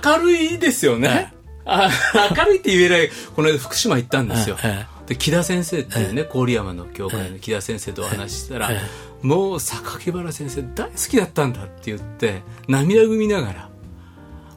[0.04, 1.32] 明るいですよね。
[1.64, 1.90] あ
[2.36, 4.56] 明るいって言えない、この間福島行ったんですよ。
[4.62, 8.80] えで、木田先生っていうね、郡山の教会の木田先生とお話ししたら、え
[9.22, 13.68] もう榊原先生大好きだったんだって言って、涙ぐみながら、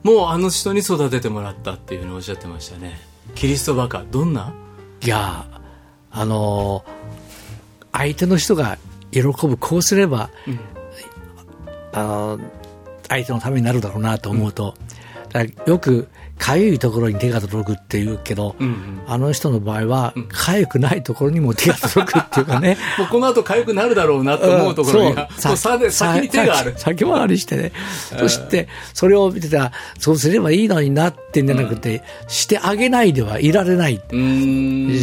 [0.03, 2.99] もうあの人に育ててもらったっていうふうにおっしゃってましたね。
[3.35, 4.53] キリストバカ、どんな？
[5.01, 5.45] いや、
[6.11, 6.99] あのー
[7.91, 8.77] 相手の人が
[9.11, 10.29] 喜ぶ、こうすれば、
[11.91, 12.41] あのー
[13.07, 14.88] 相手のためになるだろうなと思うと、だから
[15.65, 16.07] よく、
[16.39, 18.55] かゆいところに手が届くって言うけど、
[19.07, 26.73] あの人の場合は、かゆくないところにも手が届くっていうかね、 もうこの後痒くなるだろうなと思うところにうもうさで先に手がある。
[26.77, 27.71] 先回りしてね。
[28.17, 34.01] そして、それを見てたら、そうすればいいのになってんじゃなくて、してあげないではいられない。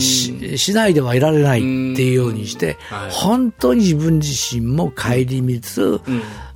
[0.00, 1.68] ししないではいられないって
[2.02, 3.10] いうようにして、はい。
[3.10, 6.00] 本当に自分自身も顧みつ、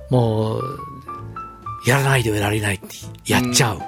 [0.09, 0.90] もう、
[1.85, 2.87] やらないではいられないって
[3.25, 3.79] やっちゃう。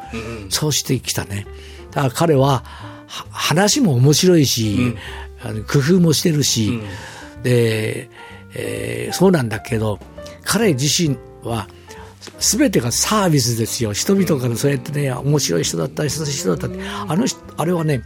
[0.50, 1.46] そうしてきたね。
[1.92, 2.64] だから彼は、
[3.08, 4.96] は話も面白いし、
[5.44, 6.80] あの工夫もしてるし、
[7.44, 8.10] で、
[8.56, 10.00] えーそうなんだけど、
[10.44, 11.68] 彼自身は、
[12.40, 13.94] すべてがサービスですよ。
[13.94, 18.02] 人々からそうやってね、面白い人だったり、優しい人だったり、あの人、あれはね、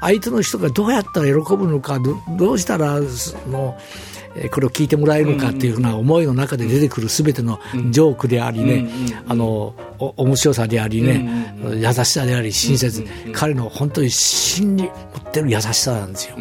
[0.00, 4.07] 相手の人がどうやったら喜ぶのか、どどうしたら、その、えー
[4.50, 8.88] これを聞いてもらえるのかっていうふうな思いの中で出てくるすべてのジョークでありね、
[9.26, 16.36] あの、お面白さでありね、優しさであり、親切、彼の本当に真に持ってる優しさなんですよ。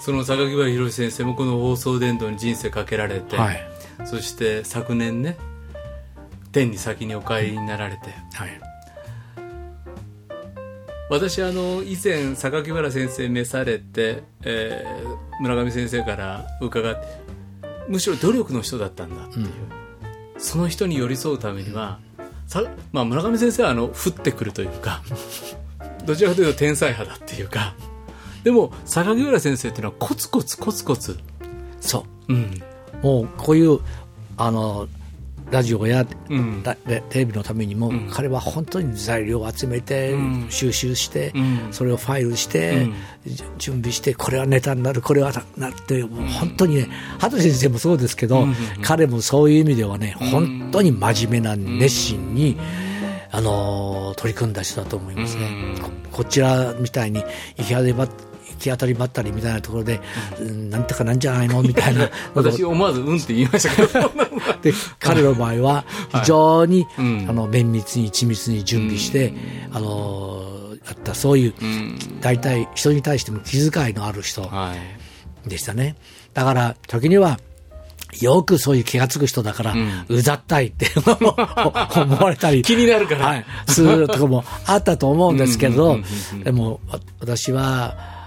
[0.00, 3.60] その榊原宏先生もこの放送伝道に人生かけられて、はい。
[4.06, 5.36] そして昨年ね
[6.52, 8.00] 天に先にお帰りになられて。
[8.32, 8.67] はい。
[11.10, 17.06] 私あの以前榊原先生召されて、えー村上先生から伺って
[17.88, 19.48] むしろ努力の人だったんだっていう、
[20.36, 22.00] その人に寄り添うためには
[22.46, 25.02] さ、まあ、村上先生はあの降ってくるというか
[26.04, 27.74] どちらかというと天才派だっていうか
[28.44, 31.18] でも榊原先生っていうのはコツコツコツコツ。
[31.80, 32.32] そう。
[32.32, 32.62] うん。
[33.02, 33.80] もうこういう
[34.36, 34.88] あの
[35.50, 36.62] ラジオや、うん。
[36.62, 40.46] ラテレビのためにも、彼は本当に材料を集めて、ん。
[40.50, 41.68] 収集して、ん。
[41.72, 42.88] それをファイルして、
[43.58, 48.46] 準備してこれはネタになるこれはなるって本当にね羽鳥先生もそうですけど、
[48.82, 52.56] 彼もそういう意味ではね本当に真面目な熱心に、
[53.30, 55.50] あの取り組んだ人だと思いますね。
[55.82, 57.22] ここちらみたいに
[57.56, 58.12] 行き当たりば行
[58.58, 60.00] き当たりばったりみたいなところで、
[60.40, 62.10] うんなんとかなんじゃないのみたいな。
[62.34, 64.10] 私思わず「うん」って言いましたけど。
[64.62, 65.84] で彼の場合は
[66.22, 67.26] 非常に、うん。
[67.28, 69.32] あの綿密に緻密に準備して、
[69.72, 71.54] あのやったそういう、
[72.20, 74.74] 大体人に対しても気遣いのある人は
[75.46, 75.48] い。
[75.48, 75.96] でしたね。
[76.34, 77.38] だから時には
[78.20, 79.74] よくそういう気がつく人だから、
[80.08, 83.26] うざったいって思われたり気になるから。
[83.26, 85.98] はい、するとこもあったと思うんですけど、
[86.42, 88.17] でもわ私は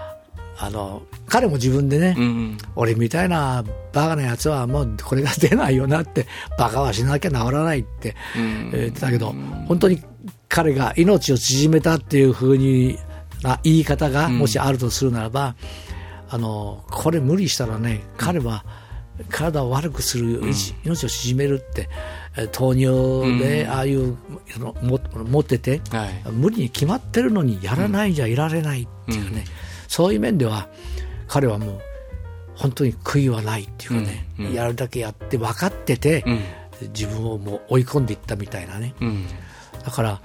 [0.64, 9.34] あの彼も自分でね、うん俺みたいなバカなやつはもうこれが出ないよなって、バカはしなきゃ治らないってえー言ってたけど、
[9.66, 10.00] 本当に
[10.48, 12.96] 彼が命を縮めたっていうふうに
[13.42, 15.56] な言い方がもしあるとするならば、
[16.28, 18.64] あの、これ無理したらね、彼は
[19.30, 20.40] 体を悪くする、
[20.84, 21.88] 命を縮めるって、
[22.36, 24.16] えー糖尿でああいう
[24.56, 26.30] あのも持ってて、はい。
[26.30, 29.44] 無理に決まってるのにやらないじゃいられないっていうね、
[29.92, 30.68] そういう面では
[31.28, 31.80] 彼はもう
[32.54, 36.24] 本当に悔いはないっていうかね、やるだけやって分かってて、
[36.94, 39.26] 自分をもう追い込んでいったみたいなね、うん。
[39.84, 40.20] だから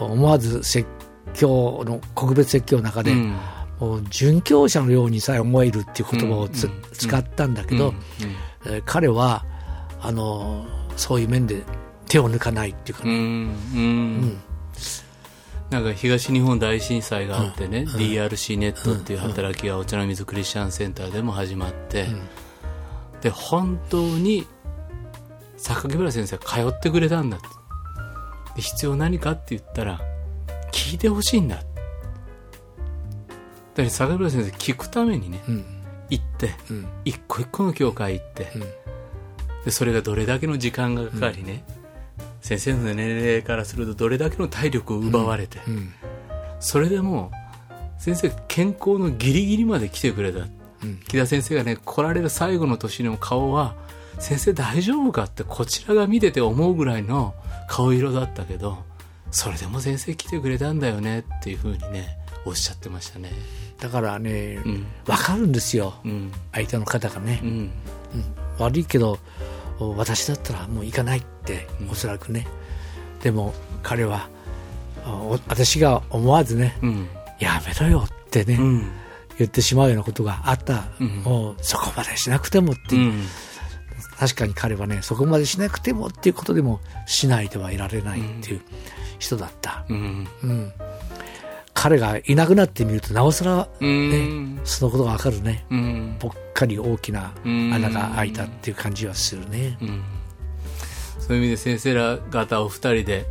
[0.00, 0.88] 思わず説
[1.32, 3.36] 教の告別説教の中で、うん。
[3.78, 7.94] もう殉教者のようにさえ思えるっていう言葉をつ、使ったんだけど、
[8.66, 9.44] えー彼は
[10.00, 11.62] あのそういう面で
[12.08, 13.18] 手を抜かないっていうかうね、ん。
[13.18, 13.22] う
[13.78, 14.40] ん
[15.70, 22.06] なんか東日本大震災があってね、DRC ネットっていう働きがお茶の水クリスチャンセンターでも始まって、
[23.20, 24.46] で本当に
[25.56, 27.38] 榊原先生が通ってくれたんだ。
[27.38, 27.44] と
[28.54, 30.00] で必要何かって言ったら
[30.72, 31.56] 聞いてほしいんだ。
[31.56, 31.66] だか
[33.82, 35.64] ら榊原先生聞くためにね、ん。
[36.10, 36.86] 行って、ん。
[37.04, 38.52] 一個一個の教会行って、
[39.64, 41.64] でそれがどれだけの時間がかかりね、
[42.44, 45.94] 先生の年齢からするとどれだけの体力を奪われて、ん
[46.60, 47.32] それでも
[47.98, 50.40] 先生健康のギリギリまで来てくれた、
[51.08, 53.74] 木田先生がね来られる最後の年の顔は
[54.18, 57.34] 先生大丈夫かってこちらが見てて思うぐらいの
[57.66, 58.76] 顔色だったけど
[59.30, 63.32] それでも先生来てくれたんだよねっていうふうにねおっしゃってましたね。
[63.80, 64.86] だからね、ん。
[65.06, 66.32] わかるんですよ、うん。
[66.52, 67.70] 相手の方がね、うん。
[68.58, 69.18] 悪いけど
[69.90, 72.46] 私だったらもう行かないって、おそらくね
[73.22, 74.28] でも彼は
[75.06, 77.08] お私が思わずね、うん。
[77.38, 78.92] やめろよってね、うん。
[79.38, 80.84] 言ってしまうようなことがあった、
[81.24, 83.22] もうそこまでしなくてもって、うん。
[84.18, 88.62] 確かに彼はねそこまでしなくてもっていうことでもしないではいられないっていう
[89.18, 90.28] 人だった、うん。
[91.76, 94.60] うん彼がいなくなってみるとなおさら、うねん。
[94.64, 96.16] そのことがわかるねうん。
[96.18, 99.76] ぽっかり大きなうん穴が開いたっていう感じはするね、
[101.18, 103.26] そういう意味で先生ら方お二人で、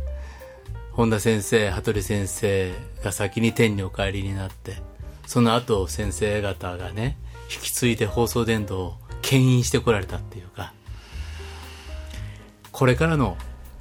[0.92, 4.76] 本田先生、羽鳥先生が先に天にお帰りになって、
[5.26, 7.16] その後先生方がね、
[7.52, 10.74] 引き継いで放送伝道を牽引してこられたっていうか、
[12.72, 13.36] これからの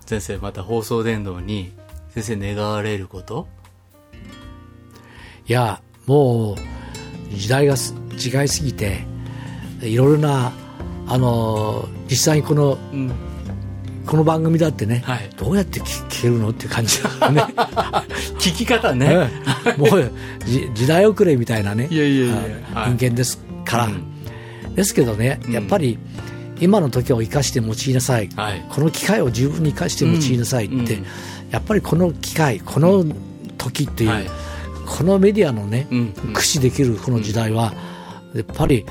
[0.05, 1.73] 先生また放送伝道に
[2.11, 3.62] 先生願われることい
[5.53, 6.55] やもう
[7.35, 9.05] 時代がす違いすぎて
[9.81, 10.51] いろいろな
[11.07, 13.11] あの実際にこのうん。
[14.05, 15.29] この番組だってね、はい。
[15.37, 17.01] どうやって聞聞けるのっていう感じ。
[17.01, 17.41] だ ね
[18.37, 19.07] 聞き方ね。
[19.09, 20.11] ええもう
[20.45, 22.01] じ時代遅れみたいなね人
[22.99, 24.75] 間ですから、うん。
[24.75, 25.97] ですけどねやっぱり
[26.59, 28.65] 今の時を生かして用いなさい、はい。
[28.69, 30.81] この機会を十分に生かして用いなさいって、うん。
[30.81, 30.87] うん。
[31.51, 33.05] やっぱりこの機会この
[33.57, 34.29] 時っていう、はい
[34.95, 36.13] このメディアのね、うん。
[36.13, 37.73] 駆使できるこの時代は、
[38.35, 38.85] やっぱり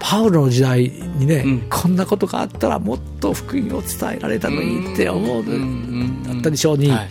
[0.00, 1.60] パウロの時代にね、うん。
[1.70, 5.44] こんなことがあったらもっと福音を伝えられたのにって思う、
[6.26, 7.08] だったでしょうに、はい。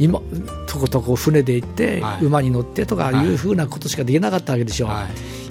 [0.00, 0.20] 今
[0.66, 2.24] とことこ船で行って、はい。
[2.24, 5.06] 馬に乗ってとかいうふうなことしかできなかったわけでしょう、はい。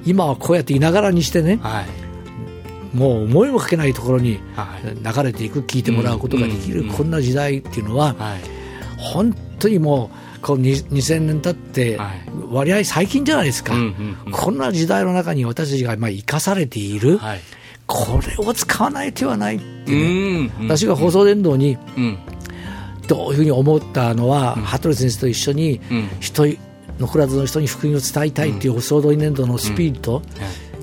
[0.09, 2.97] 今はこうやっていながらにしてね、はい。
[2.97, 5.15] もう思いもかけないところにはい。
[5.15, 6.89] 流れていく聞いてもらうことができる、うん。
[6.89, 8.39] こんな時代っていうのは、はい。
[8.97, 12.21] 本当にもうこうに2000年経ってはい。
[12.49, 14.31] 割合最近じゃないですか、うんうんうん。
[14.31, 17.39] こんな時代の中に私たちがまあ生かされている、はい。
[17.85, 20.67] これを使わない手はないっていうね、うん。
[20.67, 22.17] 私が放送伝道にうん。
[23.07, 26.09] どういうふうに思ったのは、羽鳥先生と一緒にうん。
[26.19, 26.45] 人
[26.99, 30.21] 残らずの人に福音を伝えたいっていう放送伝道のスピリット、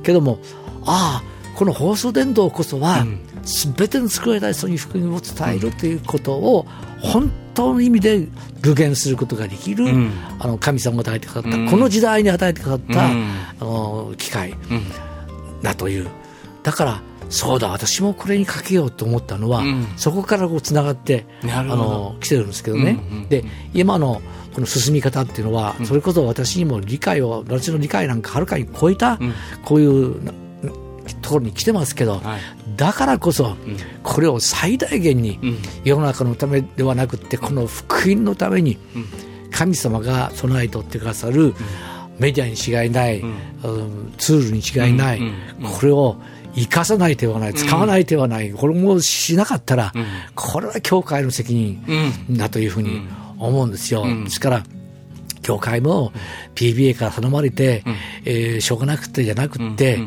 [0.03, 0.39] けども
[0.85, 3.07] ああこの放送伝道こそは、
[3.45, 6.67] すべての救われた人に福音を伝えるということを
[7.01, 8.29] 本当の意味で
[8.61, 10.13] 具現することができる、ん。
[10.39, 11.71] あの神様が与えてくださった、うん。
[11.71, 13.31] この時代に与えてくださった、うん。
[13.61, 15.63] あの機会うん。
[15.63, 16.09] だという。
[16.63, 19.87] だからそうだ私もこれにかけようと思ったのは、うん。
[19.97, 24.23] そこからこうつながってあの来てるんですけどね、うんうんで今の
[24.55, 29.35] この進み方っていうのは、それこそ私にも理解を私の理解なんかはるかに超えた、ん。
[29.67, 30.33] こういうな
[31.27, 32.41] ところに来てますけど、はい。
[32.77, 33.57] だからこそ、
[34.05, 35.59] これを最大限にうん。
[35.85, 38.79] 世の中のためではなくってこの福音のために
[39.51, 41.55] 神様が備えとってくださる
[42.19, 44.15] メディアに違いない、うん。
[44.19, 45.35] ツールに違いない、うん。
[45.65, 46.17] これを
[46.55, 49.93] 生かさない手はない使わない手はない、これもしなかったら、
[50.35, 51.83] これは教会の責任
[52.31, 53.03] だというふうに
[53.39, 54.07] 思うんですよ。
[54.25, 54.65] ですから
[55.43, 56.13] 教会も
[56.57, 57.85] PBA から頼まれて、
[58.25, 60.01] えーしょうがなくてじゃなくって、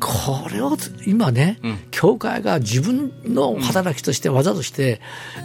[0.00, 1.58] これを今ね、
[1.90, 5.00] 教会が自分の働きとして、技として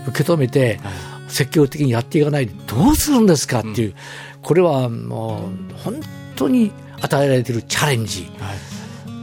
[0.08, 0.80] 受け止めて、
[1.28, 3.96] 積極的にやっていかないでどうするんですかっていう、
[4.42, 6.02] これはもう本
[6.36, 8.30] 当に与えられているチャレンジ、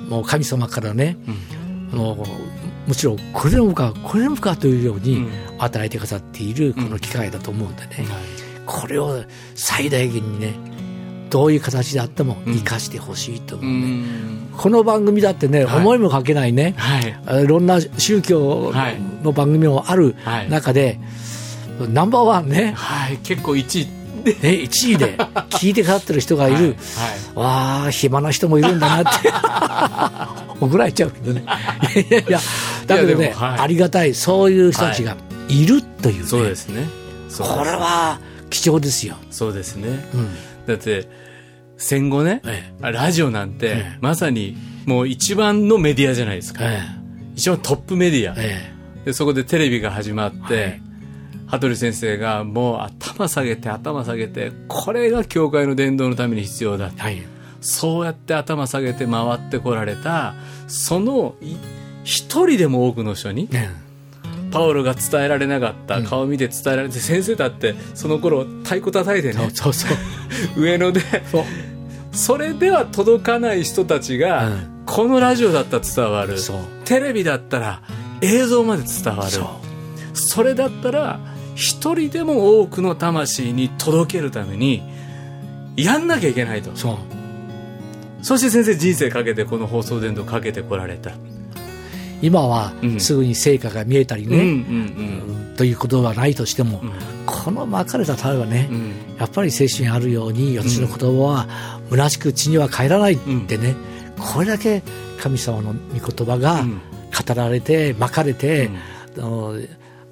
[0.08, 1.16] もう神様からね、
[1.92, 2.24] あの
[2.86, 5.26] むしろこれでもか、これでもかというように
[5.58, 8.06] 与えてくださっているこの機会だと思うんでね、
[8.64, 10.54] これを最大限にね、
[11.30, 14.38] どういう形であっても生かしてほしいと思うね。
[14.56, 17.44] この番組だってね、思いもかけないね、はい。
[17.44, 19.00] いろんな宗教はい。
[19.22, 20.50] の番組もあるはい。
[20.50, 20.98] 中で、
[21.92, 23.18] ナンバーワンね、はい。
[23.18, 23.98] 結構1位。
[24.24, 24.32] で。
[24.34, 25.16] ね1位で
[25.50, 26.76] 聞いてくださってる人がいる、
[27.34, 29.30] わあ、暇な人もいるんだなって、
[30.60, 31.44] 怒られちゃうけどね。
[32.10, 32.40] いやいや
[32.87, 33.60] だけどね、はい。
[33.60, 35.16] ありがたい、そういう人たちが
[35.48, 35.64] い。
[35.66, 36.88] るというね、そうですね。
[37.38, 38.18] これは
[38.50, 39.14] 貴重ですよ。
[39.31, 39.88] そうですね。
[40.14, 40.29] うん
[40.69, 41.08] だって、
[41.77, 44.56] 戦後ね、えラジオなんて、ええまさに
[44.87, 46.64] もう一番のメディアじゃないですか。
[46.64, 46.81] え
[47.35, 48.35] 一番トップメディア。
[48.37, 50.83] ええでそこでテレビが始まって、はい
[51.50, 56.90] 羽鳥先生がもう頭下げて頭下げて、これが教会の伝道のために必要だ。
[56.94, 57.23] えはい。
[57.62, 60.35] そうやって頭下げて回ってこられた、
[60.66, 61.56] そのい
[62.04, 63.71] 一人でも多くの人に、ね
[64.51, 69.96] パウロが伝えられなかった、顔見て伝えられて、先生だってその頃太鼓叩いてね、そうそう。
[70.61, 71.01] 上野で、
[72.13, 74.79] それでは届かない人たちが、うん。
[74.87, 76.37] このラジオだったら伝わる。
[76.87, 77.83] テレビだったら
[78.23, 79.33] 映像まで伝わる。
[80.15, 81.21] それだったら、
[81.55, 84.83] 一人でも多くの魂に届けるために、
[85.77, 86.71] やんなきゃいけないと。
[86.75, 86.96] そう。
[88.23, 91.13] そして先生人生かけてこの放送伝道かけてこられた、
[92.23, 93.00] 今はうん。
[93.00, 96.92] すぐに成果が見えたりうんうんね、ということはないとしても、ん。
[97.27, 98.77] このまかれた種はね、うん。
[98.77, 103.75] うんやっぱり精神あるように私の言葉は虚しく地には帰らないってね、
[104.16, 104.83] これだけ
[105.21, 106.81] 神様の御言葉がうん。
[107.27, 108.71] 語られてまかれて、
[109.16, 109.58] あの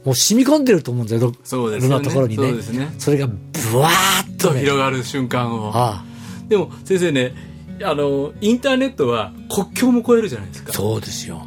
[0.04, 1.96] もう染み込んでると思うんですよいろんそうですよね。
[1.98, 2.52] なところにね。
[2.52, 2.94] ね。
[2.98, 4.54] それがブワーッとね。
[4.54, 5.72] と広がる瞬間を。
[5.74, 6.04] あ
[6.48, 7.34] でも先生ね
[7.82, 10.70] あのインターネットは国境も越えるじゃないですか。
[10.70, 11.46] あそうですよ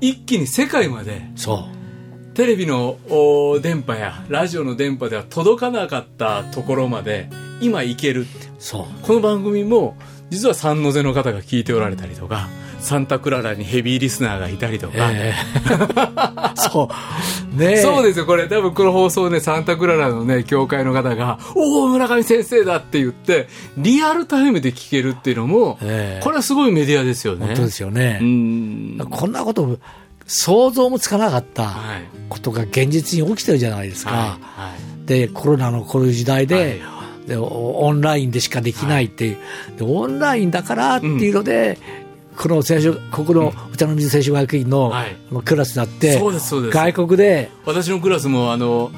[0.00, 2.34] 一気に世界までそう。
[2.34, 7.28] テレビのお電波やラジオの電波では届かなかったところまで
[7.60, 8.26] 今行ける。
[9.02, 9.96] この番組も
[10.30, 12.48] 実は三ノ瀬の方が聞いておられたりとか
[12.80, 15.34] サンタクララにヘビーリスナーがいたりとか、ええ。
[16.56, 16.88] そ
[17.54, 17.56] う。
[17.58, 17.76] ねえ。
[17.82, 18.48] そうですよこれ。
[18.48, 26.22] 多分この放送ねサンタクララのね教会の方が「おお村上先生だ」って言ってリアルタイムで聞けるっていうのも、ええ。
[26.22, 27.46] これはすごいメディアですよね。
[27.46, 28.18] 本当ですよね。
[28.20, 28.98] う、ん。
[29.10, 29.78] こんなこと
[30.26, 32.04] 想像もつかなかったはい。
[32.28, 34.34] ことが現実に起きてるじゃないですか、はいは
[35.04, 35.06] い。
[35.06, 36.62] でコロナのこういう時代で,、は
[37.26, 37.28] い。
[37.28, 39.36] でおオンラインでしかできないっていう、
[39.78, 41.78] でオンラインだからっていうので、
[42.38, 44.92] この聖書ここのお茶の水聖書学院の,、
[45.32, 46.74] のクラスだってそうですそうです。
[46.74, 48.92] 外国で私のクラスもあの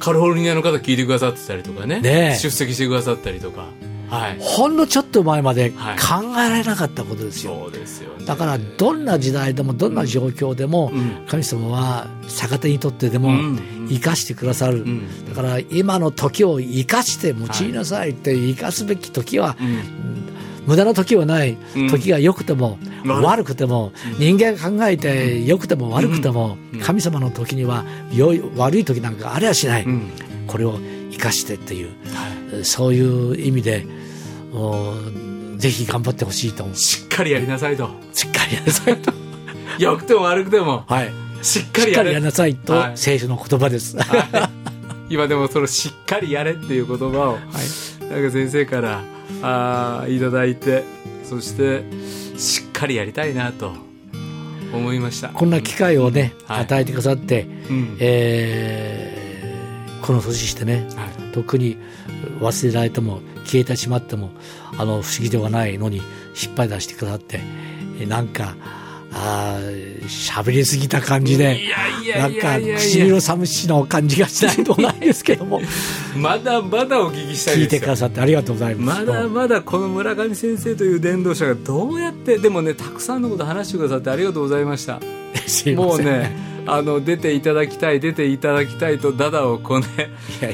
[0.00, 2.00] カリフォルニアの方聞いてくださってたりとかね。
[2.00, 2.38] ねえ。
[2.38, 3.66] 出席してくださったりとか。
[4.08, 4.38] はい。
[4.40, 8.24] ほんのちょっと前まではい考えられなかったことですよ、そうですよね。
[8.24, 11.26] だからどんな時代でもどんな状況でも、うん。
[11.26, 13.88] 神様は逆手にとってでもうん。
[13.90, 15.26] 生かしてくださる、ん。
[15.28, 19.56] だから今の時を生かして用いなさいって生かすべき時は、
[20.68, 21.88] 無駄な時はない、うん。
[21.88, 30.10] 時が良くても、悪悪くても、人間が考えて良くても悪くても、神様の時には良い悪い時なんかありゃしない、うん。
[30.46, 30.78] これを
[31.10, 33.86] 生かしてっていう、そういう意味で
[34.52, 34.94] お
[35.56, 36.76] ぜひ頑張ってほしいと思う。
[36.76, 37.88] しっかりやりなさいと。
[38.12, 39.12] しっかりやりなさいと。
[39.80, 41.10] 良くても悪くてもはい。
[41.40, 42.92] しっかりりやりなさいと、はい。
[42.96, 43.96] 聖書の言葉です。
[43.96, 44.50] は
[45.08, 45.14] い。
[45.14, 47.38] 今でもそのしっかりやれっていう言葉を
[48.10, 49.02] なんか先生から
[49.42, 50.84] あーいただいて
[51.24, 51.84] そして
[52.38, 53.72] しっかりやりたいなと
[54.72, 55.28] 思いました。
[55.28, 56.60] こんな機会をね、はい。
[56.62, 57.96] 与えてくださって、うん。
[58.00, 59.28] えー
[60.00, 61.32] この年してね、はい。
[61.32, 61.76] 特に
[62.40, 64.30] 忘れられても消えてしまっても
[64.78, 67.40] あの不思議ではないのに引っ張り出してくださって
[68.00, 68.54] えーなんか
[69.12, 71.58] あー喋りすぎた感じで
[72.16, 75.60] なんか唇寒しの感じがしないともないですけども。
[76.16, 77.80] まだまだお聞きしたい聞いですよ。
[77.80, 78.94] てくださってありがとうございま。
[78.94, 85.00] ますだまだこの村上先生という伝道者がどうやってでもねたくさんのこと話してくださってありがとうございました。
[85.74, 86.36] もうね
[86.66, 89.86] あの出ていただきたい出ていただきたいとダダをこうね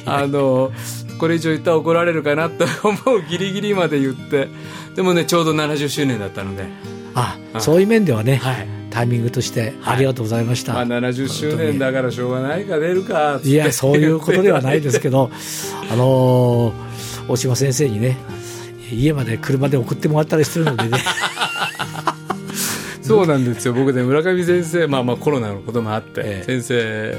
[0.06, 0.72] あの
[1.18, 4.48] これ以上言ったら怒られるかなと思うギリギリまで言って。
[4.94, 6.64] でもねちょうど70周年だったので、
[7.14, 8.68] あそういう面ではね、はい。
[8.90, 10.74] タイミングとしてありがとうございました。
[10.74, 15.30] まあ、70周年だからしょうがないか出るかいや、そういうことではないですけど、
[15.90, 16.84] あのー
[17.26, 18.16] 大島先生にね、
[18.92, 20.98] 家まで車で送ってもらったりするのでね、
[23.02, 23.74] そうなんですよ。
[23.74, 26.60] 僕ね村上先生まあまあコロナのこともあって、ええ。
[26.60, 27.16] 先生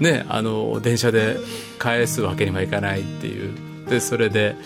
[0.00, 1.38] ねあの電車で
[1.78, 3.52] 返すわけにはいかないっていう。
[3.88, 4.56] でそれで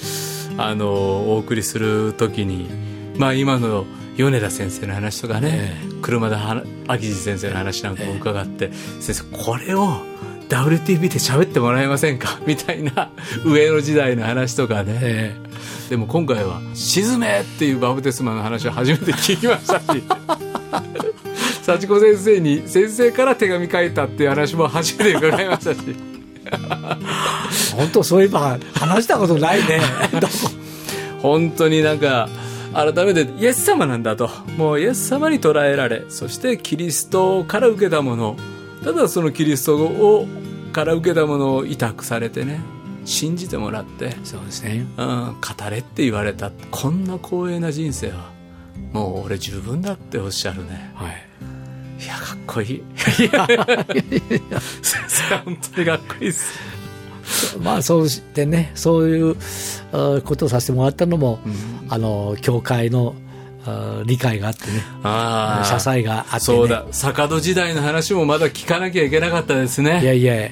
[0.56, 2.68] あのお送りする時に
[3.16, 3.84] まあ今の
[4.18, 10.00] 米田先生の話とかね、車では秋地先生の話なんかも伺って、先生これを
[10.48, 12.40] WTV で喋ってもらえませんか？
[12.46, 13.10] みたいな
[13.44, 15.36] 上の時代の話とかね、え
[15.90, 20.02] でも今回は「沈め!」っていうバプテスマの話を初めて聞きましたし。
[21.62, 25.78] 幸子先生に先生から手紙書いたっていう話も初めて伺いましたし。
[25.80, 29.80] ー本当そういえば話したことないね。
[31.20, 32.28] 本当になんか
[32.74, 34.30] 改めてイエス様なんだと。
[34.56, 38.36] もうイエス様に捉えられそしてキリストから受けたもの
[38.84, 40.26] ただそのキリストを
[40.72, 42.60] から受けたものを委託されてね
[43.04, 44.86] 信じてもらってそうですね。
[44.96, 46.50] うん、語れって言われた。
[46.70, 48.30] こんな光栄な人生は
[48.92, 50.92] もう俺十分だっておっしゃるね。
[50.94, 52.04] はい。
[52.04, 52.74] いやかっこいい。
[52.74, 52.80] い
[53.32, 53.46] や
[54.82, 56.78] 先生本当にかっこいいっす。
[57.60, 59.36] まあそうしてね、そういう
[59.92, 61.38] あことをさせてもらったのも、
[61.88, 63.14] あの、教会の
[63.66, 65.68] あ理解があってね、あー。
[65.68, 66.40] 謝罪があってね。
[66.40, 66.84] そうだ。
[66.90, 70.00] 坂戸時代の話もまだ聞かなきゃいけなかったですね。
[70.02, 70.50] いやいや、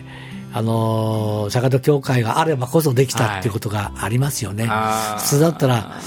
[0.53, 4.67] あのー坂戸教会があればこそできたっていうことがありますよね。
[4.69, 5.21] あー。
[5.21, 6.01] 普通だったら、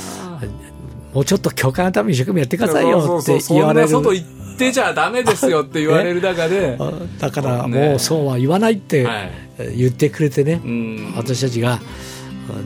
[1.14, 3.58] もうちょっと教会のために一生懸命やってくださいよそうそうそう。
[3.58, 3.88] って言われる。
[3.88, 6.78] そんな外行ってちゃダメですよって言われる中で。
[6.80, 9.32] あだからねもうそうは言わないってはい。
[9.78, 11.14] 言ってくれてね、うん。
[11.18, 11.80] 私たちが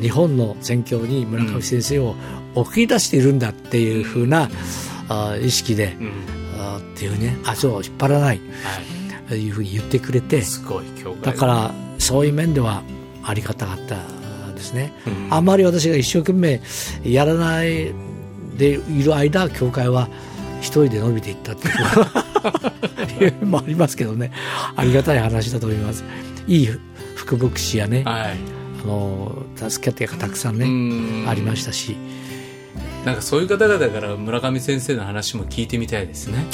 [0.01, 2.15] 日本の選挙に村上先生を
[2.55, 4.49] 送り出しているんだっていうふうな、
[5.09, 6.11] あ意識で、うん。
[6.59, 7.37] あっていうね。
[7.45, 8.39] 足を引っ張らない。
[8.39, 9.47] はい。
[9.49, 10.85] うふうに言ってくれてい、すごい
[11.21, 12.83] だからそういう面では
[13.23, 13.95] ありがたかった
[14.53, 15.33] ですね、うん。
[15.33, 16.61] あんまり私が一生懸命
[17.03, 17.93] やらない
[18.57, 20.09] でいる間教会は
[20.59, 21.67] 一人で伸びていったって
[23.23, 24.31] いう もありますけどね。
[24.75, 26.03] ありがたい話だと思います。
[26.47, 26.69] いい
[27.15, 31.29] 副牧師やね、はいあの助けてがたくさんね、うん。
[31.29, 31.97] ありましたし。
[33.05, 36.45] なんかそういう方々から村上先生の話も聞いてみたいですね。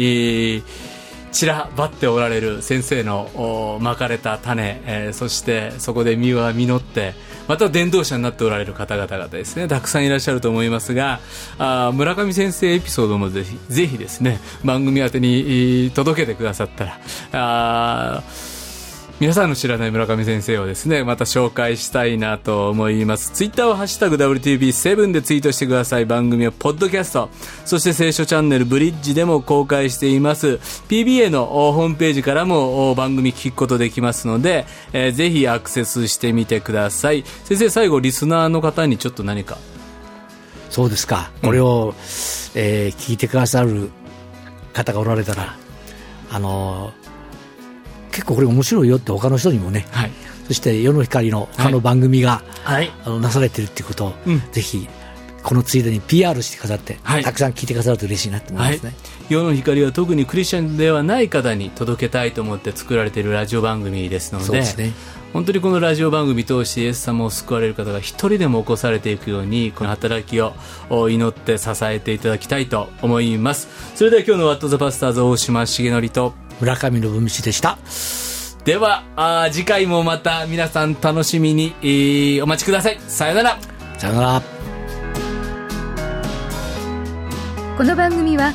[0.59, 0.63] ー
[1.37, 7.13] 散らばっておられる先生のおまかれた種、えーそしてそこで実は実って
[7.47, 11.19] また伝道者になっておられる方々がですねたくさんいらっしゃると思いますが
[11.59, 16.99] あ村上先生エピソードもぜひぜひですね番組宛てに届けてくださったら
[17.33, 18.23] あ
[19.19, 23.31] 皆さんの知らない村上先生をですね、また紹介したいなと思います。
[23.31, 26.05] ツイッターをハッシュタグ WTV7 でツイートしてください。
[26.05, 27.29] 番組はポッドキャスト、
[27.65, 30.59] そして聖書チャンネルブリッジでも公開しています。
[30.87, 37.23] PBA のホームページからも番組聞くことできますので、えーぜひアクセスしてみてください。
[37.45, 39.57] 先生、最後リスナーの方にちょっと何か？
[40.69, 41.95] そうですかこれを、
[42.53, 43.89] えー聞いてくださる
[44.73, 45.55] 方がおられたら
[46.29, 47.06] あのー
[48.17, 50.11] 結構これ面白いよって他の人にもねはい。
[50.47, 52.91] そして世の光の他の番組が、はい。
[53.05, 54.41] あのなされてるっていうことを、うん。
[54.51, 54.87] ぜひ
[55.43, 57.23] このついでに PR してくださって、はい。
[57.23, 58.95] たくさん聞いてくださると嬉しいなと思いはいますね、、
[59.29, 64.93] 世の光は特にクリスチャンではない方に届けたいと思って作られているラジオ番組ですのでそうですね。
[65.31, 70.53] 本当にこのラジオ番組通してイエス様を救われる方が一人でも起こされていくようにこの働きを
[70.89, 73.67] お祈って支えていただきたいと思います。
[73.93, 77.77] それでは今日の「ワット・ザ・パスターズ」大島重則と村上信道でした。
[78.65, 82.99] ではあー次回もまた皆さん楽しみに、えーお待ちください。
[83.07, 83.57] さよなら。
[83.97, 84.41] さよなら。
[87.77, 88.53] この番組は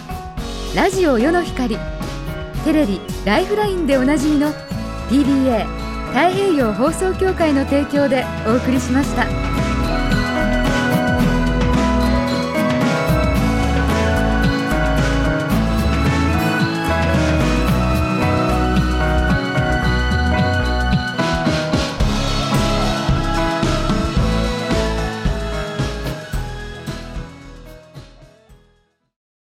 [0.74, 1.78] ラジオ世の光
[2.64, 4.52] テレビ「ライフライン」でおなじみの
[5.08, 5.64] PBA
[6.08, 9.71] 太平洋放送協会の提供でお送りしました。